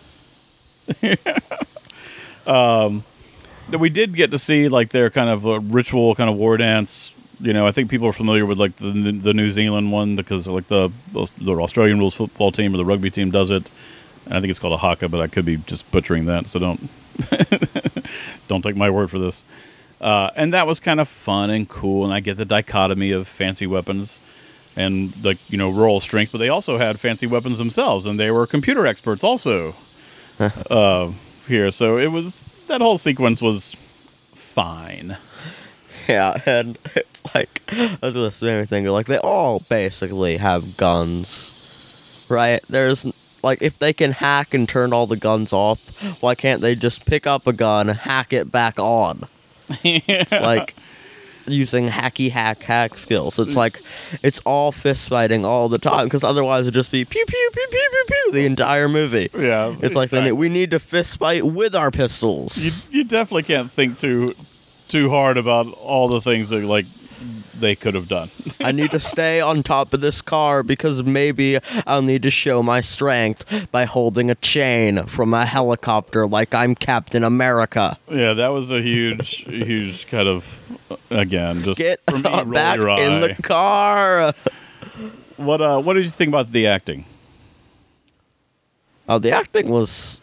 we 3.78 3.90
did 3.90 4.16
get 4.16 4.32
to 4.32 4.40
see 4.40 4.70
like 4.70 4.90
their 4.90 5.10
kind 5.10 5.30
of 5.30 5.46
uh, 5.46 5.60
ritual 5.60 6.16
kind 6.16 6.30
of 6.30 6.38
war 6.38 6.56
dance. 6.56 7.14
You 7.40 7.54
know, 7.54 7.68
I 7.68 7.72
think 7.72 7.90
people 7.90 8.08
are 8.08 8.14
familiar 8.14 8.46
with 8.46 8.58
like 8.58 8.78
the 8.78 9.12
the 9.12 9.34
New 9.34 9.50
Zealand 9.50 9.92
one 9.92 10.16
because 10.16 10.48
like 10.48 10.68
the 10.68 10.92
the 11.12 11.54
Australian 11.54 12.00
rules 12.00 12.16
football 12.16 12.52
team 12.52 12.74
or 12.74 12.78
the 12.78 12.86
rugby 12.86 13.12
team 13.12 13.32
does 13.32 13.52
it. 13.52 13.70
I 14.32 14.40
think 14.40 14.50
it's 14.50 14.60
called 14.60 14.74
a 14.74 14.78
haka, 14.78 15.10
but 15.10 15.22
I 15.22 15.28
could 15.28 15.46
be 15.46 15.58
just 15.58 15.90
butchering 15.92 16.26
that, 16.26 16.48
so 16.48 16.60
don't 16.60 16.90
don't 18.48 18.62
take 18.62 18.76
my 18.76 18.90
word 18.90 19.10
for 19.10 19.20
this. 19.20 19.44
Uh, 20.00 20.30
and 20.36 20.54
that 20.54 20.68
was 20.68 20.80
kind 20.80 21.00
of 21.00 21.08
fun 21.08 21.50
and 21.50 21.68
cool, 21.68 22.04
and 22.04 22.14
I 22.14 22.20
get 22.20 22.38
the 22.38 22.46
dichotomy 22.46 23.12
of 23.12 23.28
fancy 23.28 23.66
weapons 23.66 24.22
and 24.76 25.12
like 25.26 25.38
you 25.50 25.58
know 25.58 25.70
rural 25.70 26.00
strength, 26.00 26.32
but 26.32 26.38
they 26.38 26.50
also 26.50 26.78
had 26.78 27.00
fancy 27.00 27.28
weapons 27.28 27.58
themselves, 27.58 28.06
and 28.06 28.20
they 28.20 28.32
were 28.32 28.46
computer 28.46 28.86
experts 28.86 29.24
also 29.24 29.74
uh, 30.70 31.12
here. 31.48 31.72
So 31.72 31.98
it 31.98 32.12
was 32.12 32.42
that 32.68 32.80
whole 32.80 32.98
sequence 32.98 33.42
was 33.42 33.76
fine. 34.36 35.18
Yeah, 36.08 36.42
and 36.46 36.78
it's 36.96 37.24
like 37.36 37.62
I 37.72 37.98
was 38.02 38.14
gonna 38.14 38.32
say 38.32 38.50
anything 38.50 38.86
like 38.86 39.08
they 39.08 39.18
all 39.18 39.60
basically 39.68 40.38
have 40.38 40.78
guns, 40.78 42.26
right? 42.30 42.62
There's 42.70 43.06
like 43.48 43.62
if 43.62 43.80
they 43.80 43.94
can 43.94 44.12
hack 44.12 44.54
and 44.54 44.68
turn 44.70 44.94
all 44.94 45.08
the 45.08 45.18
guns 45.18 45.52
off, 45.54 45.80
why 46.22 46.36
can't 46.36 46.62
they 46.62 46.76
just 46.76 47.06
pick 47.06 47.26
up 47.26 47.48
a 47.48 47.54
gun, 47.54 47.88
hack 47.88 48.34
it 48.34 48.52
back 48.52 48.78
on? 48.80 49.24
It's 49.84 50.32
like 50.52 50.76
using 51.48 51.88
hacky 51.88 52.30
hack 52.30 52.62
hack 52.62 52.96
skills. 52.96 53.40
It's 53.40 53.56
like 53.56 53.82
it's 54.22 54.40
all 54.40 54.72
fist 54.72 55.08
fighting 55.10 55.46
all 55.46 55.70
the 55.70 55.78
time 55.80 56.06
because 56.08 56.24
otherwise 56.24 56.64
it'd 56.64 56.74
just 56.74 56.92
be 56.92 57.06
pew 57.06 57.26
pew 57.26 57.50
pew 57.54 57.68
pew 57.72 57.88
pew 57.92 58.04
pew 58.08 58.32
the 58.34 58.46
entire 58.46 58.90
movie. 58.90 59.30
Yeah, 59.34 59.74
It's 59.82 59.96
like 59.96 60.06
exactly. 60.08 60.34
we 60.34 60.50
need 60.50 60.72
to 60.72 60.80
fist 60.80 61.18
fight 61.20 61.46
with 61.46 61.74
our 61.76 61.90
pistols. 61.92 62.58
you 62.58 62.72
you 62.92 63.04
definitely 63.06 63.44
can't 63.44 63.72
think 63.72 63.98
too 64.00 64.36
too 64.90 65.10
hard 65.10 65.38
about 65.38 65.68
all 65.84 66.08
the 66.08 66.22
things 66.22 66.50
that 66.50 66.64
like 66.64 66.86
they 67.60 67.76
could 67.76 67.94
have 67.94 68.08
done. 68.08 68.30
I 68.60 68.72
need 68.72 68.92
to 68.92 69.00
stay 69.00 69.42
on 69.42 69.64
top 69.64 69.94
of 69.94 70.02
this 70.02 70.22
car 70.22 70.64
because 70.64 71.04
maybe 71.04 71.60
I'll 71.86 72.02
need 72.02 72.24
to 72.24 72.30
show 72.32 72.64
my 72.64 72.82
strength 72.82 73.72
by 73.72 73.86
holding 73.86 74.30
a 74.32 74.36
chain 74.36 75.06
from 75.06 75.34
a 75.34 75.46
helicopter 75.46 76.28
like 76.28 76.54
I'm 76.54 76.76
Captain 76.76 77.24
America. 77.24 77.98
yeah, 78.10 78.34
that 78.34 78.50
was 78.50 78.72
a 78.72 78.82
huge 78.82 79.30
huge 79.48 80.08
kind 80.08 80.28
of 80.28 80.60
again 81.10 81.64
just 81.64 81.78
Get 81.78 82.00
for 82.10 82.18
me 82.18 82.44
back 82.52 82.78
your 82.78 82.90
in 83.00 83.22
the 83.22 83.36
car. 83.42 84.34
What 85.38 85.62
uh 85.62 85.80
what 85.82 85.94
did 85.94 86.04
you 86.04 86.10
think 86.10 86.30
about 86.30 86.52
the 86.52 86.68
acting? 86.68 87.06
Oh, 89.10 89.20
the 89.20 89.32
acting 89.32 89.70
was. 89.70 90.20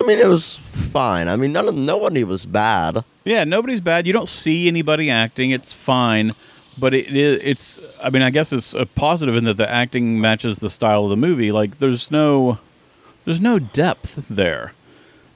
I 0.00 0.04
mean, 0.04 0.18
it 0.18 0.26
was 0.26 0.58
fine. 0.92 1.28
I 1.28 1.36
mean, 1.36 1.52
none 1.52 1.68
of 1.68 1.74
nobody 1.74 2.24
was 2.24 2.46
bad. 2.46 3.04
Yeah, 3.26 3.42
nobody's 3.42 3.80
bad. 3.80 4.06
You 4.06 4.12
don't 4.12 4.28
see 4.28 4.68
anybody 4.68 5.10
acting. 5.10 5.50
It's 5.50 5.72
fine, 5.72 6.32
but 6.78 6.94
it, 6.94 7.14
it 7.14 7.40
it's. 7.44 7.80
I 8.00 8.08
mean, 8.08 8.22
I 8.22 8.30
guess 8.30 8.52
it's 8.52 8.72
a 8.72 8.86
positive 8.86 9.34
in 9.34 9.42
that 9.44 9.56
the 9.56 9.68
acting 9.68 10.20
matches 10.20 10.58
the 10.58 10.70
style 10.70 11.02
of 11.04 11.10
the 11.10 11.16
movie. 11.16 11.50
Like, 11.50 11.78
there's 11.78 12.12
no, 12.12 12.58
there's 13.24 13.40
no 13.40 13.58
depth 13.58 14.28
there. 14.30 14.74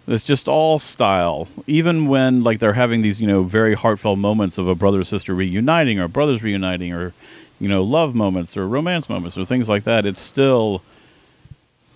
It's 0.06 0.22
just 0.22 0.48
all 0.48 0.78
style. 0.78 1.48
Even 1.66 2.06
when 2.06 2.44
like 2.44 2.60
they're 2.60 2.74
having 2.74 3.02
these, 3.02 3.20
you 3.20 3.26
know, 3.26 3.42
very 3.42 3.74
heartfelt 3.74 4.20
moments 4.20 4.56
of 4.56 4.68
a 4.68 4.76
brother 4.76 5.02
sister 5.02 5.34
reuniting 5.34 5.98
or 5.98 6.06
brothers 6.06 6.44
reuniting 6.44 6.92
or, 6.92 7.12
you 7.58 7.68
know, 7.68 7.82
love 7.82 8.14
moments 8.14 8.56
or 8.56 8.68
romance 8.68 9.08
moments 9.08 9.36
or 9.36 9.44
things 9.44 9.68
like 9.68 9.82
that. 9.84 10.06
It's 10.06 10.20
still, 10.20 10.82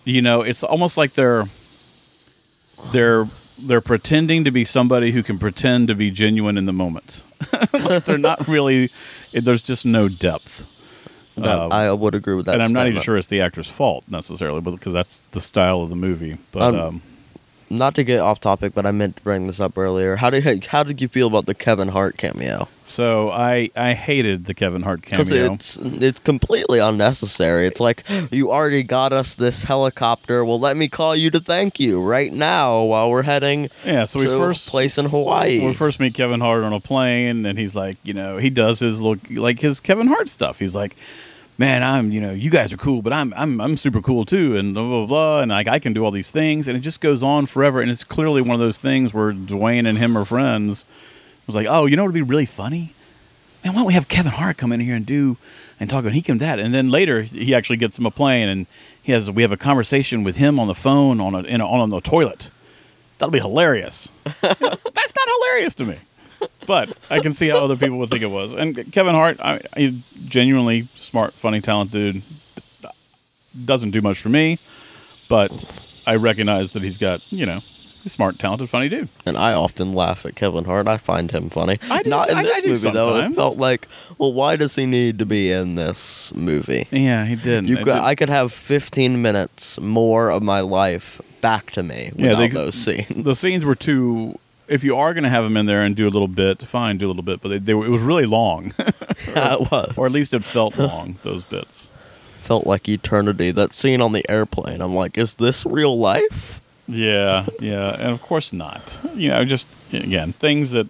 you 0.05 0.23
know, 0.23 0.43
it's 0.43 0.65
almost 0.65 0.97
like 0.97 1.15
they're 1.15 1.45
they're 2.91 3.27
they're 3.59 3.81
pretending 3.81 4.45
to 4.45 4.51
be 4.51 4.65
somebody 4.65 5.13
who 5.13 5.23
can 5.23 5.39
pretend 5.39 5.89
to 5.89 5.95
be 5.95 6.11
genuine 6.11 6.57
in 6.59 6.67
the 6.67 6.73
moment. 6.73 7.23
like 7.73 8.05
they're 8.05 8.19
not 8.19 8.47
really. 8.49 8.91
There's 9.33 9.63
just 9.63 9.85
no 9.87 10.09
depth. 10.09 10.71
Um, 11.37 11.73
I 11.73 11.91
would 11.93 12.15
agree 12.15 12.35
with 12.37 12.47
that. 12.47 12.55
and 12.55 12.63
I'm 12.63 12.73
not 12.73 12.87
even 12.87 13.03
sure 13.03 13.17
it's 13.17 13.27
the 13.29 13.41
actor's 13.41 13.69
fault 13.69 14.05
necessarily, 14.09 14.61
but 14.61 14.71
because 14.73 14.93
that's 14.93 15.25
the 15.27 15.41
style 15.41 15.81
of 15.83 15.91
the 15.91 15.97
movie. 15.97 16.39
But 16.53 16.63
Um, 16.75 16.81
um, 16.81 17.03
Not 17.71 17.95
to 17.97 18.05
get 18.05 18.21
off 18.21 18.41
topic, 18.41 18.75
but 18.75 18.87
I 18.87 18.93
meant 18.93 19.17
to 19.17 19.23
bring 19.23 19.47
this 19.47 19.61
up 19.61 19.77
earlier. 19.77 20.17
How 20.17 20.31
did 20.31 20.67
how 20.67 20.83
did 20.83 21.01
you 21.01 21.09
feel 21.09 21.27
about 21.27 21.47
the 21.47 21.55
Kevin 21.55 21.89
Hart 21.89 22.17
cameo? 22.17 22.69
so 22.85 23.31
I 23.31 23.71
I 23.75 23.95
hated 23.95 24.45
the 24.45 24.55
Kevin 24.55 24.83
Hart 24.83 25.03
cameo. 25.03 25.55
it's 25.55 25.77
it's 25.81 26.19
completely 26.19 26.79
unnecessary. 26.79 27.67
It's 27.67 27.81
like 27.81 28.05
you 28.31 28.53
already 28.53 28.83
got 28.83 29.13
us 29.13 29.35
this 29.35 29.65
helicopter. 29.65 30.45
Well, 30.45 30.61
let 30.61 30.77
me 30.77 30.89
call 30.89 31.17
you 31.17 31.31
to 31.31 31.41
thank 31.41 31.81
you 31.81 32.01
right 32.01 32.33
now 32.33 32.83
while 32.83 33.11
we're 33.11 33.23
heading 33.23 33.71
yeah, 33.85 34.05
so 34.05 34.21
we 34.21 34.27
to 34.27 34.39
first 34.39 34.69
place 34.69 34.99
in 34.99 35.07
Hawaii. 35.07 35.65
we 35.67 35.75
first 35.75 35.99
meet 35.99 36.15
Kevin 36.15 36.41
Hart 36.41 36.63
on 36.63 36.73
a 36.73 36.81
plane, 36.81 37.47
and 37.47 37.59
he's 37.59 37.75
like, 37.75 37.97
you 38.03 38.13
know, 38.13 38.37
he 38.37 38.51
does 38.51 38.81
his 38.81 39.01
look 39.01 39.19
like 39.31 39.61
his 39.61 39.81
Kevin 39.81 40.07
Hart 40.07 40.29
stuff. 40.29 40.59
He's 40.59 40.75
like, 40.75 40.95
man, 41.59 41.83
I'm, 41.83 42.11
you 42.11 42.21
know, 42.21 42.33
you 42.33 42.51
guys 42.51 42.73
are 42.73 42.77
cool, 42.77 43.03
but 43.03 43.13
I'm, 43.13 43.33
I'm, 43.35 43.61
I'm 43.61 43.77
super 43.77 44.01
cool 44.01 44.25
too, 44.25 44.57
and 44.57 44.75
blah 44.75 44.87
blah 44.87 45.07
blah, 45.07 45.41
and 45.41 45.51
like 45.51 45.69
I 45.69 45.79
can 45.79 45.93
do 45.93 46.05
all 46.05 46.11
these 46.11 46.31
things, 46.31 46.69
and 46.69 46.77
it 46.77 46.81
just 46.81 47.01
goes 47.01 47.23
on 47.23 47.47
forever, 47.47 47.81
and 47.81 47.91
it's 47.91 48.05
clearly 48.05 48.43
one 48.43 48.55
of 48.55 48.61
those 48.61 48.79
things 48.79 49.15
where 49.15 49.33
Dwayne 49.33 49.87
and 49.89 49.99
him 49.99 50.17
are 50.17 50.25
friends. 50.25 50.85
It 51.43 51.47
was 51.47 51.57
like, 51.57 51.67
oh, 51.69 51.87
you 51.87 51.97
know 51.97 52.03
what 52.03 52.09
would 52.09 52.15
be 52.15 52.23
really 52.23 52.47
funny? 52.47 52.95
Man, 53.65 53.75
why 53.75 53.81
don't 53.81 53.87
we 53.87 53.95
have 53.95 54.09
Kevin 54.09 54.33
Hart 54.33 54.57
come 54.57 54.73
in 54.73 54.81
here 54.81 54.97
and 54.97 55.07
do 55.07 55.37
and 55.81 55.89
talk 55.89 56.01
about 56.01 56.13
he 56.13 56.23
can 56.23 56.39
that, 56.39 56.59
and 56.59 56.75
then 56.75 56.91
later 56.91 57.23
he 57.23 57.55
actually 57.55 57.77
gets 57.77 57.99
him 57.99 58.07
a 58.07 58.11
plane, 58.11 58.49
and 58.49 58.67
he 59.03 59.13
has 59.13 59.31
we 59.31 59.43
have 59.43 59.53
a 59.53 59.57
conversation 59.57 60.25
with 60.25 60.37
him 60.37 60.59
on 60.59 60.67
the 60.67 60.75
phone 60.75 61.21
on 61.21 61.35
a, 61.35 61.43
in 61.43 61.61
a 61.61 61.67
on 61.67 61.91
the 61.91 62.01
toilet. 62.01 62.51
That'll 63.19 63.31
be 63.31 63.39
hilarious. 63.39 64.11
That's 64.41 64.61
not 64.61 65.29
hilarious 65.39 65.75
to 65.77 65.85
me. 65.85 65.99
But 66.67 66.97
I 67.11 67.21
can 67.21 67.33
see 67.33 67.49
how 67.49 67.59
other 67.65 67.77
people 67.77 67.99
would 67.99 68.11
think 68.11 68.23
it 68.23 68.31
was. 68.31 68.53
And 68.55 68.91
Kevin 68.93 69.15
Hart, 69.15 69.39
I, 69.41 69.61
he's 69.77 69.93
genuinely 70.29 70.83
smart, 70.95 71.35
funny, 71.35 71.61
talented. 71.61 72.23
Doesn't 73.65 73.93
do 73.93 74.01
much 74.03 74.19
for 74.19 74.31
me, 74.31 74.59
but 75.29 75.53
I 76.07 76.17
recognize 76.17 76.73
that 76.73 76.83
he's 76.83 76.99
got, 76.99 77.31
you 77.33 77.47
know, 77.47 77.59
smart, 77.61 78.39
talented, 78.39 78.69
funny 78.69 78.89
dude. 78.89 79.09
and 79.25 79.37
I 79.39 79.53
often 79.53 79.93
laugh 79.93 80.27
at 80.27 80.35
Kevin 80.35 80.65
Hart. 80.65 80.89
I 80.89 80.97
find 80.97 81.31
him 81.31 81.51
funny. 81.51 81.79
I 81.91 82.03
do- 82.03 82.11
Not 82.11 82.31
in 82.31 82.39
I- 82.39 82.43
this 82.43 82.65
I 82.65 82.69
movie 82.69 82.91
though. 82.91 83.17
It 83.19 83.35
felt 83.37 83.59
like, 83.59 83.87
well, 84.19 84.33
why 84.33 84.57
does 84.57 84.75
he 84.75 84.87
need 84.87 85.21
to 85.21 85.27
be 85.27 85.53
in 85.53 85.77
this 85.77 86.35
movie? 86.35 86.89
Yeah, 86.91 87.25
he 87.27 87.37
did. 87.37 87.69
You 87.69 87.77
could, 87.77 87.85
did- 87.85 87.95
I 87.95 88.15
could 88.17 88.29
have 88.29 88.53
15 88.53 89.23
minutes 89.23 89.79
more 89.81 90.31
of 90.31 90.43
my 90.43 90.61
life 90.61 91.21
back 91.41 91.71
to 91.73 91.83
me 91.85 92.11
Yeah, 92.17 92.31
without 92.31 92.51
those 92.51 92.75
scenes. 92.75 93.07
the 93.15 93.35
scenes 93.37 93.65
were 93.65 93.75
too. 93.77 94.39
If 94.69 94.83
you 94.85 94.97
are 94.97 95.13
going 95.15 95.25
to 95.25 95.31
have 95.31 95.45
him 95.45 95.57
in 95.57 95.67
there 95.67 95.83
and 95.83 95.95
do 95.95 96.07
a 96.07 96.11
little 96.11 96.29
bit, 96.29 96.63
fine, 96.63 96.97
do 96.99 97.07
a 97.07 97.09
little 97.09 97.23
bit. 97.23 97.41
But 97.43 97.49
they, 97.51 97.59
they 97.59 97.75
were, 97.75 97.85
it 97.87 97.91
was 97.91 98.03
really 98.03 98.27
long, 98.27 98.73
Yeah, 99.29 99.55
it 99.55 99.71
was. 99.71 99.93
or 99.97 100.07
at 100.07 100.13
least 100.13 100.33
it 100.35 100.43
felt 100.45 100.77
long. 100.79 101.19
Those 101.23 101.43
bits. 101.43 101.91
felt 102.43 102.67
like 102.67 102.89
eternity. 102.89 103.51
That 103.51 103.73
scene 103.75 104.01
on 104.01 104.13
the 104.13 104.29
airplane. 104.31 104.81
I'm 104.81 104.95
like, 104.95 105.19
is 105.19 105.35
this 105.35 105.65
real 105.67 105.99
life? 105.99 106.61
Yeah, 106.87 107.47
yeah, 107.61 107.95
and 107.95 108.11
of 108.11 108.21
course 108.23 108.53
not. 108.53 108.99
You 109.15 109.31
know, 109.31 109.45
just 109.47 109.67
again 109.93 110.33
things 110.33 110.73
that 110.73 110.87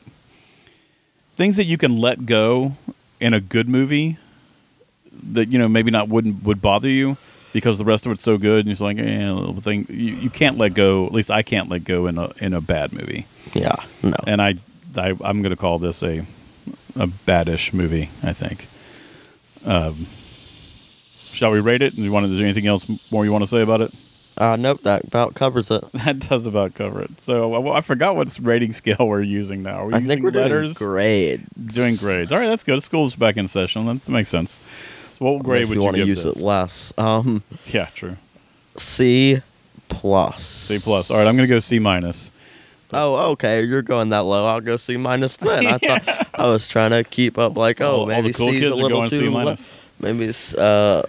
things 1.36 1.56
that 1.56 1.64
you 1.64 1.78
can 1.78 1.98
let 2.00 2.26
go 2.26 2.76
in 3.20 3.32
a 3.34 3.40
good 3.40 3.68
movie 3.68 4.16
that 5.32 5.48
you 5.50 5.58
know 5.58 5.68
maybe 5.68 5.92
not 5.92 6.08
wouldn't 6.08 6.42
would 6.42 6.60
bother 6.60 6.88
you 6.88 7.16
because 7.54 7.78
the 7.78 7.84
rest 7.86 8.04
of 8.04 8.12
it's 8.12 8.20
so 8.20 8.36
good 8.36 8.66
and 8.66 8.72
it's 8.72 8.80
like 8.82 8.98
eh, 8.98 9.26
a 9.26 9.32
little 9.32 9.54
thing 9.62 9.86
you, 9.88 10.16
you 10.16 10.28
can't 10.28 10.58
let 10.58 10.74
go. 10.74 11.06
At 11.06 11.12
least 11.12 11.30
I 11.30 11.42
can't 11.42 11.70
let 11.70 11.84
go 11.84 12.06
in 12.06 12.18
a 12.18 12.30
in 12.38 12.52
a 12.52 12.60
bad 12.60 12.92
movie. 12.92 13.26
Yeah, 13.54 13.76
no. 14.02 14.16
And 14.26 14.42
I, 14.42 14.56
I 14.96 15.10
I'm 15.10 15.40
going 15.40 15.50
to 15.50 15.56
call 15.56 15.78
this 15.78 16.02
a 16.02 16.26
a 16.96 17.06
badish 17.06 17.72
movie. 17.72 18.10
I 18.22 18.34
think. 18.34 18.68
Um, 19.64 20.06
shall 21.32 21.52
we 21.52 21.60
rate 21.60 21.80
it? 21.80 21.94
Do 21.96 22.02
you 22.02 22.12
want? 22.12 22.26
Is 22.26 22.36
there 22.36 22.44
anything 22.44 22.66
else 22.66 23.10
more 23.10 23.24
you 23.24 23.32
want 23.32 23.42
to 23.44 23.48
say 23.48 23.62
about 23.62 23.80
it? 23.80 23.94
Uh, 24.36 24.56
nope, 24.56 24.82
that 24.82 25.04
about 25.04 25.34
covers 25.34 25.70
it. 25.70 25.84
That 25.92 26.18
does 26.18 26.46
about 26.48 26.74
cover 26.74 27.02
it. 27.02 27.20
So 27.20 27.48
well, 27.60 27.72
I 27.72 27.80
forgot 27.82 28.16
what 28.16 28.36
rating 28.40 28.72
scale 28.72 28.96
we're 29.06 29.22
using 29.22 29.62
now. 29.62 29.76
Are 29.76 29.86
we 29.86 29.94
I 29.94 29.98
using 29.98 30.08
think 30.08 30.22
we're 30.24 30.32
letters? 30.32 30.76
doing 30.76 30.90
great. 30.90 31.66
Doing 31.68 31.94
grades. 31.96 32.32
All 32.32 32.40
right, 32.40 32.48
that's 32.48 32.64
good. 32.64 32.82
School's 32.82 33.14
back 33.14 33.36
in 33.36 33.46
session. 33.46 33.86
That 33.86 34.08
makes 34.08 34.28
sense. 34.28 34.60
What 35.20 35.42
grade 35.42 35.68
would 35.68 35.76
you 35.76 35.82
want 35.82 35.96
to 35.96 36.00
give 36.02 36.08
use 36.08 36.22
this? 36.24 36.36
it 36.38 36.42
less? 36.44 36.92
Um, 36.98 37.42
Yeah, 37.66 37.86
true. 37.94 38.16
C 38.76 39.40
plus. 39.88 40.44
C 40.44 40.78
plus. 40.78 41.10
All 41.10 41.18
right, 41.18 41.26
I'm 41.26 41.36
going 41.36 41.48
to 41.48 41.54
go 41.54 41.60
C 41.60 41.78
minus. 41.78 42.30
Oh, 42.92 43.32
okay. 43.32 43.62
You're 43.64 43.82
going 43.82 44.10
that 44.10 44.20
low. 44.20 44.46
I'll 44.46 44.60
go 44.60 44.76
C 44.76 44.96
minus 44.96 45.36
then. 45.36 45.66
I 45.66 45.78
thought 45.78 46.28
I 46.34 46.46
was 46.48 46.68
trying 46.68 46.90
to 46.90 47.02
keep 47.04 47.38
up. 47.38 47.56
Like, 47.56 47.80
oh, 47.80 47.86
all, 47.86 48.00
all 48.00 48.06
maybe 48.06 48.28
the 48.28 48.34
cool 48.34 48.50
C's 48.52 48.62
a 48.68 48.74
little 48.74 49.08
too 49.08 49.18
C 49.18 49.28
low. 49.28 49.54
Maybe 50.00 50.24
it's 50.24 50.54
uh, 50.54 51.06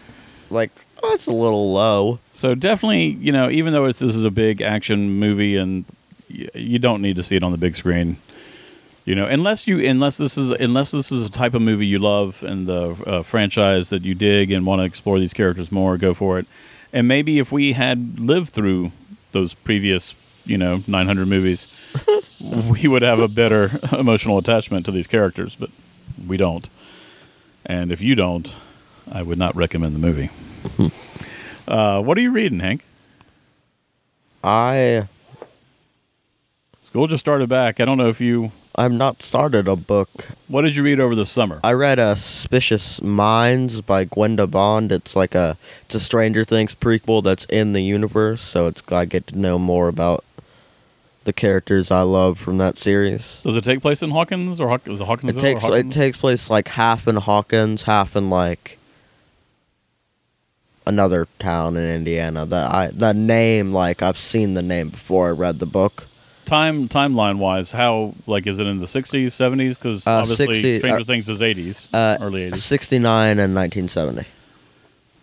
like 0.49 0.71
oh, 1.03 1.13
it's 1.13 1.27
a 1.27 1.31
little 1.31 1.73
low. 1.73 2.19
So 2.31 2.55
definitely, 2.55 3.07
you 3.07 3.31
know, 3.31 3.49
even 3.49 3.73
though 3.73 3.85
it's 3.85 3.99
this 3.99 4.15
is 4.15 4.23
a 4.23 4.31
big 4.31 4.61
action 4.61 5.11
movie 5.19 5.57
and 5.57 5.85
y- 6.29 6.47
you 6.55 6.79
don't 6.79 7.01
need 7.01 7.15
to 7.17 7.23
see 7.23 7.35
it 7.35 7.43
on 7.43 7.51
the 7.51 7.57
big 7.57 7.75
screen. 7.75 8.17
You 9.05 9.13
know, 9.13 9.27
unless 9.27 9.67
you 9.67 9.79
unless 9.79 10.17
this 10.17 10.35
is 10.35 10.51
unless 10.51 10.89
this 10.89 11.11
is 11.11 11.23
a 11.23 11.29
type 11.29 11.53
of 11.53 11.61
movie 11.61 11.85
you 11.85 11.99
love 11.99 12.41
and 12.41 12.65
the 12.65 12.89
uh, 13.05 13.21
franchise 13.21 13.89
that 13.89 14.01
you 14.01 14.15
dig 14.15 14.51
and 14.51 14.65
want 14.65 14.79
to 14.81 14.83
explore 14.83 15.19
these 15.19 15.33
characters 15.33 15.71
more, 15.71 15.95
go 15.97 16.15
for 16.15 16.39
it. 16.39 16.47
And 16.91 17.07
maybe 17.07 17.37
if 17.37 17.51
we 17.51 17.73
had 17.73 18.19
lived 18.19 18.49
through 18.49 18.91
those 19.31 19.53
previous, 19.53 20.15
you 20.45 20.57
know, 20.57 20.81
900 20.87 21.27
movies, 21.27 21.67
we 22.71 22.87
would 22.87 23.03
have 23.03 23.19
a 23.19 23.27
better 23.27 23.69
emotional 23.91 24.39
attachment 24.39 24.87
to 24.87 24.91
these 24.91 25.07
characters, 25.07 25.55
but 25.55 25.69
we 26.25 26.37
don't. 26.37 26.67
And 27.65 27.91
if 27.91 28.01
you 28.01 28.15
don't, 28.15 28.55
I 29.11 29.21
would 29.21 29.37
not 29.37 29.55
recommend 29.55 29.93
the 29.93 29.99
movie. 29.99 30.29
uh, 31.67 32.01
what 32.01 32.17
are 32.17 32.21
you 32.21 32.31
reading, 32.31 32.59
Hank? 32.59 32.83
I 34.43 35.07
School 36.81 37.07
just 37.07 37.19
started 37.19 37.49
back. 37.49 37.79
I 37.79 37.85
don't 37.85 37.97
know 37.97 38.09
if 38.09 38.21
you. 38.21 38.51
I've 38.77 38.91
not 38.91 39.21
started 39.21 39.67
a 39.67 39.75
book. 39.75 40.27
What 40.47 40.63
did 40.63 40.75
you 40.75 40.83
read 40.83 40.99
over 40.99 41.15
the 41.15 41.25
summer? 41.25 41.59
I 41.63 41.71
read 41.73 41.97
uh, 41.97 42.15
Suspicious 42.15 43.01
Minds 43.01 43.81
by 43.81 44.03
Gwenda 44.03 44.47
Bond. 44.47 44.91
It's 44.91 45.15
like 45.15 45.33
a 45.33 45.57
it's 45.85 45.95
a 45.95 45.99
Stranger 45.99 46.43
Things 46.43 46.75
prequel 46.75 47.23
that's 47.23 47.45
in 47.45 47.73
the 47.73 47.81
universe, 47.81 48.41
so 48.41 48.67
it's 48.67 48.83
I 48.91 49.05
get 49.05 49.27
to 49.27 49.37
know 49.37 49.57
more 49.57 49.87
about 49.87 50.23
the 51.23 51.33
characters 51.33 51.89
I 51.89 52.01
love 52.01 52.37
from 52.37 52.57
that 52.59 52.77
series. 52.77 53.41
Does 53.43 53.55
it 53.55 53.63
take 53.63 53.81
place 53.81 54.01
in 54.03 54.11
Hawkins 54.11 54.59
or 54.59 54.69
Haw- 54.69 54.79
is 54.85 54.99
it 55.01 55.05
Hawkinsville? 55.05 55.37
It 55.43 55.53
takes 55.53 55.63
or 55.63 55.77
it 55.77 55.91
takes 55.91 56.17
place 56.17 56.49
like 56.49 56.67
half 56.69 57.07
in 57.07 57.15
Hawkins, 57.15 57.83
half 57.83 58.15
in 58.15 58.29
like 58.29 58.77
another 60.85 61.27
town 61.39 61.77
in 61.77 61.95
Indiana. 61.95 62.45
That 62.45 62.71
I 62.71 62.87
that 62.87 63.15
name 63.15 63.71
like 63.73 64.01
I've 64.01 64.19
seen 64.19 64.53
the 64.53 64.61
name 64.61 64.89
before 64.89 65.29
I 65.29 65.31
read 65.31 65.59
the 65.59 65.65
book. 65.65 66.07
Time 66.45 66.87
timeline 66.87 67.37
wise. 67.37 67.71
How 67.71 68.13
like 68.27 68.45
is 68.45 68.59
it 68.59 68.67
in 68.67 68.79
the 68.79 68.85
60s, 68.85 69.25
70s? 69.27 69.75
Because 69.75 70.05
Uh, 70.05 70.11
obviously 70.21 70.53
60 70.55 70.77
Stranger 70.79 71.01
uh, 71.01 71.03
Things 71.03 71.27
is 71.29 71.41
80s, 71.41 71.89
Uh, 71.93 72.17
early 72.23 72.51
80s. 72.51 72.57
69 72.57 73.39
and 73.39 73.55
1970. 73.55 74.25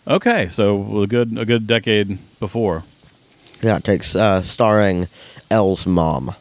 Okay, 0.08 0.48
so 0.48 1.02
a 1.02 1.06
good 1.06 1.38
a 1.38 1.44
good 1.44 1.66
decade 1.68 2.18
before. 2.40 2.82
Yeah, 3.62 3.76
it 3.76 3.84
takes 3.84 4.16
uh, 4.16 4.42
starring 4.42 5.06
El's 5.50 5.86
mom. 5.86 6.34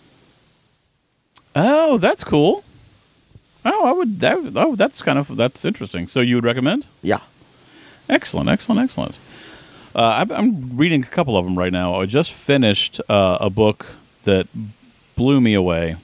Oh, 1.55 1.97
that's 1.99 2.23
cool. 2.23 2.63
Oh, 3.63 3.85
I 3.85 3.91
would. 3.91 4.19
That, 4.21 4.39
oh, 4.55 4.75
that's 4.75 5.03
kind 5.03 5.19
of 5.19 5.35
that's 5.37 5.63
interesting. 5.63 6.07
So 6.07 6.21
you 6.21 6.35
would 6.35 6.43
recommend? 6.45 6.87
Yeah. 7.03 7.19
Excellent, 8.09 8.49
excellent, 8.49 8.81
excellent. 8.81 9.19
Uh, 9.95 10.01
I'm, 10.25 10.31
I'm 10.31 10.77
reading 10.77 11.03
a 11.03 11.05
couple 11.07 11.37
of 11.37 11.45
them 11.45 11.57
right 11.57 11.71
now. 11.71 12.01
I 12.01 12.05
just 12.07 12.33
finished 12.33 12.99
uh, 13.09 13.37
a 13.39 13.49
book 13.51 13.85
that 14.23 14.47
blew 15.15 15.41
me 15.41 15.53
away, 15.53 15.95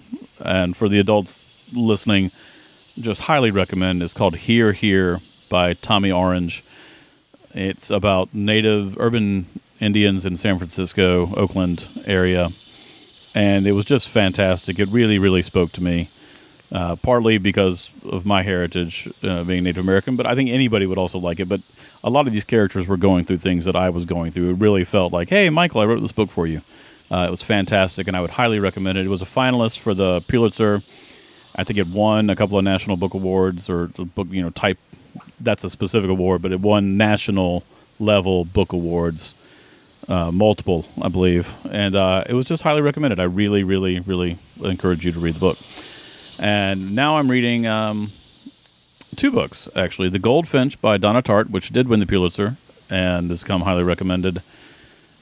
and 0.44 0.76
for 0.76 0.90
the 0.90 1.00
adults 1.00 1.44
listening, 1.74 2.32
just 3.00 3.22
highly 3.22 3.52
recommend. 3.52 4.02
It's 4.02 4.14
called 4.14 4.36
"There 4.36 4.74
There" 4.74 5.20
by 5.50 5.74
Tommy 5.74 6.12
Orange. 6.12 6.64
It's 7.54 7.90
about 7.90 8.34
native 8.34 8.98
urban 9.00 9.48
Indians 9.80 10.26
in 10.26 10.38
San 10.38 10.58
Francisco, 10.58 11.34
Oakland 11.36 11.86
area, 12.06 12.50
and 13.34 13.66
it 13.68 13.74
was 13.74 13.86
just 13.86 14.10
fantastic. 14.10 14.80
It 14.80 14.90
really, 14.90 15.20
really 15.20 15.42
spoke 15.42 15.72
to 15.74 15.84
me. 15.84 16.10
Uh, 16.70 16.98
partly 16.98 17.38
because 17.38 17.90
of 18.12 18.26
my 18.26 18.44
heritage 18.44 19.08
uh, 19.24 19.42
being 19.46 19.64
Native 19.64 19.82
American, 19.82 20.18
but 20.18 20.26
I 20.26 20.36
think 20.36 20.50
anybody 20.50 20.86
would 20.86 20.98
also 20.98 21.18
like 21.18 21.40
it. 21.40 21.48
But 21.48 21.62
a 22.04 22.10
lot 22.10 22.28
of 22.28 22.34
these 22.34 22.44
characters 22.44 22.86
were 22.88 22.98
going 22.98 23.24
through 23.24 23.38
things 23.38 23.64
that 23.64 23.76
I 23.78 23.90
was 23.90 24.04
going 24.04 24.34
through. 24.34 24.50
It 24.50 24.60
really 24.60 24.84
felt 24.84 25.14
like, 25.14 25.30
hey, 25.30 25.50
Michael, 25.50 25.80
I 25.80 25.86
wrote 25.86 26.02
this 26.02 26.12
book 26.12 26.30
for 26.30 26.46
you. 26.46 26.62
Uh, 27.10 27.26
it 27.28 27.32
was 27.32 27.42
fantastic, 27.42 28.08
and 28.08 28.18
I 28.18 28.22
would 28.22 28.30
highly 28.30 28.60
recommend 28.60 28.98
it. 28.98 29.06
It 29.06 29.10
was 29.10 29.22
a 29.22 29.26
finalist 29.26 29.80
for 29.80 29.94
the 29.94 30.22
Pulitzer. 30.28 30.82
I 31.56 31.64
think 31.64 31.80
it 31.80 31.88
won 31.88 32.30
a 32.30 32.36
couple 32.36 32.58
of 32.58 32.64
national 32.64 32.98
book 32.98 33.14
awards 33.14 33.70
or 33.70 33.88
the 33.88 34.06
book, 34.06 34.28
you 34.30 34.42
know, 34.42 34.50
type. 34.50 34.78
That's 35.40 35.64
a 35.64 35.70
specific 35.70 36.10
award, 36.10 36.42
but 36.42 36.52
it 36.52 36.60
won 36.60 36.98
national 36.98 37.64
level 38.00 38.46
book 38.46 38.74
awards, 38.74 39.34
uh, 40.08 40.32
multiple, 40.32 40.86
I 41.02 41.08
believe, 41.08 41.52
and 41.72 41.96
uh, 41.96 42.24
it 42.28 42.34
was 42.34 42.46
just 42.46 42.62
highly 42.62 42.82
recommended. 42.82 43.20
I 43.20 43.24
really, 43.24 43.64
really, 43.64 44.00
really 44.00 44.38
encourage 44.64 45.06
you 45.06 45.12
to 45.14 45.20
read 45.20 45.36
the 45.36 45.40
book. 45.40 45.58
And 46.40 46.94
now 46.94 47.18
I'm 47.18 47.32
reading 47.32 47.66
um, 47.66 48.12
two 49.16 49.32
books 49.32 49.70
actually: 49.76 50.10
The 50.10 50.20
Goldfinch 50.20 50.80
by 50.82 50.98
Donna 50.98 51.24
Tartt, 51.24 51.50
which 51.50 51.70
did 51.70 51.88
win 51.88 52.00
the 52.00 52.06
Pulitzer 52.06 52.58
and 52.90 53.30
has 53.30 53.44
come 53.44 53.62
highly 53.62 53.84
recommended. 53.84 54.42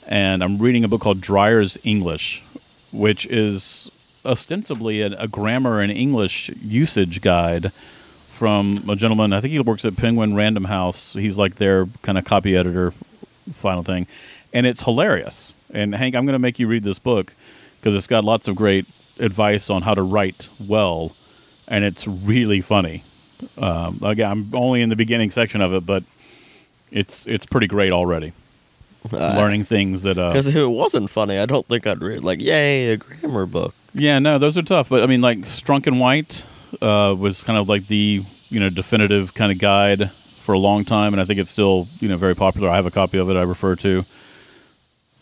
And 0.08 0.44
I'm 0.44 0.58
reading 0.60 0.84
a 0.84 0.88
book 0.88 1.02
called 1.02 1.22
Dreyer's 1.22 1.78
English, 1.84 2.44
which 2.92 3.26
is 3.26 3.92
ostensibly 4.26 5.02
a, 5.02 5.08
a 5.20 5.28
grammar 5.28 5.82
and 5.82 5.92
English 5.92 6.50
usage 6.62 7.22
guide 7.22 7.72
from 8.36 8.84
a 8.90 8.96
gentleman. 8.96 9.34
I 9.34 9.42
think 9.42 9.52
he 9.52 9.60
works 9.60 9.86
at 9.86 9.96
Penguin 9.96 10.36
Random 10.36 10.66
House. 10.66 11.14
He's 11.14 11.38
like 11.38 11.56
their 11.56 11.86
kind 12.02 12.18
of 12.18 12.26
copy 12.26 12.56
editor, 12.56 12.92
final 13.54 13.82
thing, 13.82 14.08
and 14.54 14.66
it's 14.66 14.84
hilarious. 14.84 15.56
And 15.74 15.96
Hank, 15.96 16.16
I'm 16.16 16.26
going 16.26 16.34
to 16.34 16.40
make 16.40 16.60
you 16.60 16.68
read 16.68 16.84
this 16.84 17.00
book 17.00 17.34
because 17.80 17.96
it's 17.96 18.08
got 18.08 18.24
lots 18.24 18.48
of 18.48 18.56
great 18.56 18.86
advice 19.20 19.70
on 19.70 19.84
how 19.84 19.94
to 19.94 20.02
write 20.02 20.50
well, 20.68 21.14
and 21.68 21.84
it's 21.84 22.08
really 22.08 22.62
funny. 22.62 23.04
Um, 23.58 24.00
again, 24.04 24.30
I'm 24.30 24.50
only 24.54 24.82
in 24.82 24.90
the 24.90 24.96
beginning 24.96 25.32
section 25.32 25.62
of 25.62 25.74
it, 25.74 25.86
but 25.86 26.04
it's 26.92 27.26
it's 27.28 27.46
pretty 27.46 27.68
great 27.68 27.92
already. 27.92 28.34
Learning 29.12 29.64
things 29.64 30.04
that 30.04 30.18
uh, 30.18 30.30
Because 30.32 30.48
if 30.48 30.56
it 30.56 30.66
wasn't 30.66 31.10
funny, 31.10 31.38
I 31.38 31.46
don't 31.46 31.66
think 31.68 31.86
I'd 31.88 32.02
read. 32.02 32.24
Like, 32.24 32.42
yay, 32.42 32.92
a 32.92 32.98
grammar 32.98 33.46
book. 33.46 33.74
Yeah, 33.94 34.20
no, 34.20 34.38
those 34.38 34.58
are 34.58 34.62
tough. 34.62 34.90
But 34.90 35.04
I 35.04 35.06
mean, 35.06 35.22
like 35.22 35.40
Strunk 35.40 35.88
and 35.88 36.00
White 36.00 36.46
uh, 36.82 37.16
was 37.18 37.44
kind 37.44 37.58
of 37.58 37.70
like 37.70 37.88
the 37.88 38.24
you 38.50 38.60
know 38.60 38.70
definitive 38.70 39.34
kind 39.34 39.52
of 39.52 39.60
guide 39.60 40.12
for 40.12 40.54
a 40.54 40.60
long 40.60 40.86
time, 40.86 41.14
and 41.14 41.22
I 41.22 41.26
think 41.26 41.40
it's 41.40 41.50
still 41.50 41.88
you 42.00 42.10
know 42.10 42.18
very 42.18 42.36
popular. 42.36 42.70
I 42.70 42.76
have 42.76 42.86
a 42.86 42.92
copy 42.92 43.18
of 43.18 43.30
it 43.30 43.38
I 43.38 43.44
refer 43.44 43.76
to. 43.78 44.04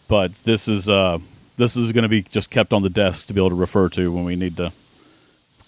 But 0.08 0.32
this 0.43 0.67
is 0.67 0.89
uh, 0.89 1.19
this 1.58 1.76
is 1.76 1.91
going 1.91 2.04
to 2.04 2.10
be 2.10 2.24
just 2.24 2.50
kept 2.50 2.74
on 2.74 2.82
the 2.84 2.89
desk 2.89 3.28
to 3.28 3.34
be 3.34 3.39
able 3.41 3.50
to 3.50 3.56
refer 3.56 3.89
to 3.89 4.12
when 4.12 4.26
we 4.26 4.36
need 4.36 4.58
to. 4.58 4.72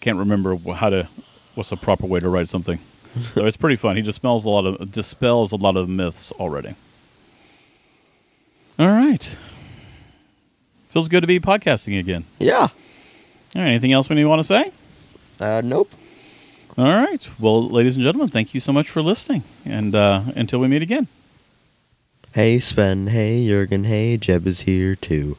Can't 0.01 0.17
remember 0.17 0.55
how 0.73 0.89
to 0.89 1.07
what's 1.55 1.69
the 1.69 1.77
proper 1.77 2.05
way 2.05 2.19
to 2.19 2.29
write 2.29 2.49
something. 2.49 2.79
so 3.33 3.45
it's 3.45 3.57
pretty 3.57 3.75
fun. 3.75 3.95
He 3.95 4.01
dispels 4.01 4.45
a 4.45 4.49
lot 4.49 4.65
of 4.65 4.91
dispels 4.91 5.51
a 5.51 5.55
lot 5.55 5.77
of 5.77 5.89
myths 5.89 6.31
already. 6.33 6.75
All 8.77 8.87
right. 8.87 9.37
Feels 10.89 11.07
good 11.07 11.21
to 11.21 11.27
be 11.27 11.39
podcasting 11.39 11.99
again. 11.99 12.25
Yeah. 12.39 12.57
All 13.55 13.61
right, 13.61 13.67
anything 13.67 13.93
else 13.93 14.09
we 14.09 14.23
want 14.25 14.39
to 14.39 14.43
say? 14.43 14.71
Uh, 15.39 15.61
nope. 15.63 15.91
All 16.77 16.83
right. 16.85 17.27
Well, 17.39 17.69
ladies 17.69 17.95
and 17.95 18.03
gentlemen, 18.03 18.27
thank 18.29 18.53
you 18.53 18.59
so 18.59 18.73
much 18.73 18.89
for 18.89 19.01
listening. 19.01 19.43
And 19.63 19.95
uh, 19.95 20.23
until 20.35 20.59
we 20.59 20.67
meet 20.67 20.81
again. 20.81 21.07
Hey, 22.33 22.59
Sven. 22.59 23.07
Hey, 23.07 23.47
Jurgen. 23.47 23.85
Hey, 23.85 24.17
Jeb 24.17 24.45
is 24.45 24.61
here 24.61 24.95
too. 24.95 25.37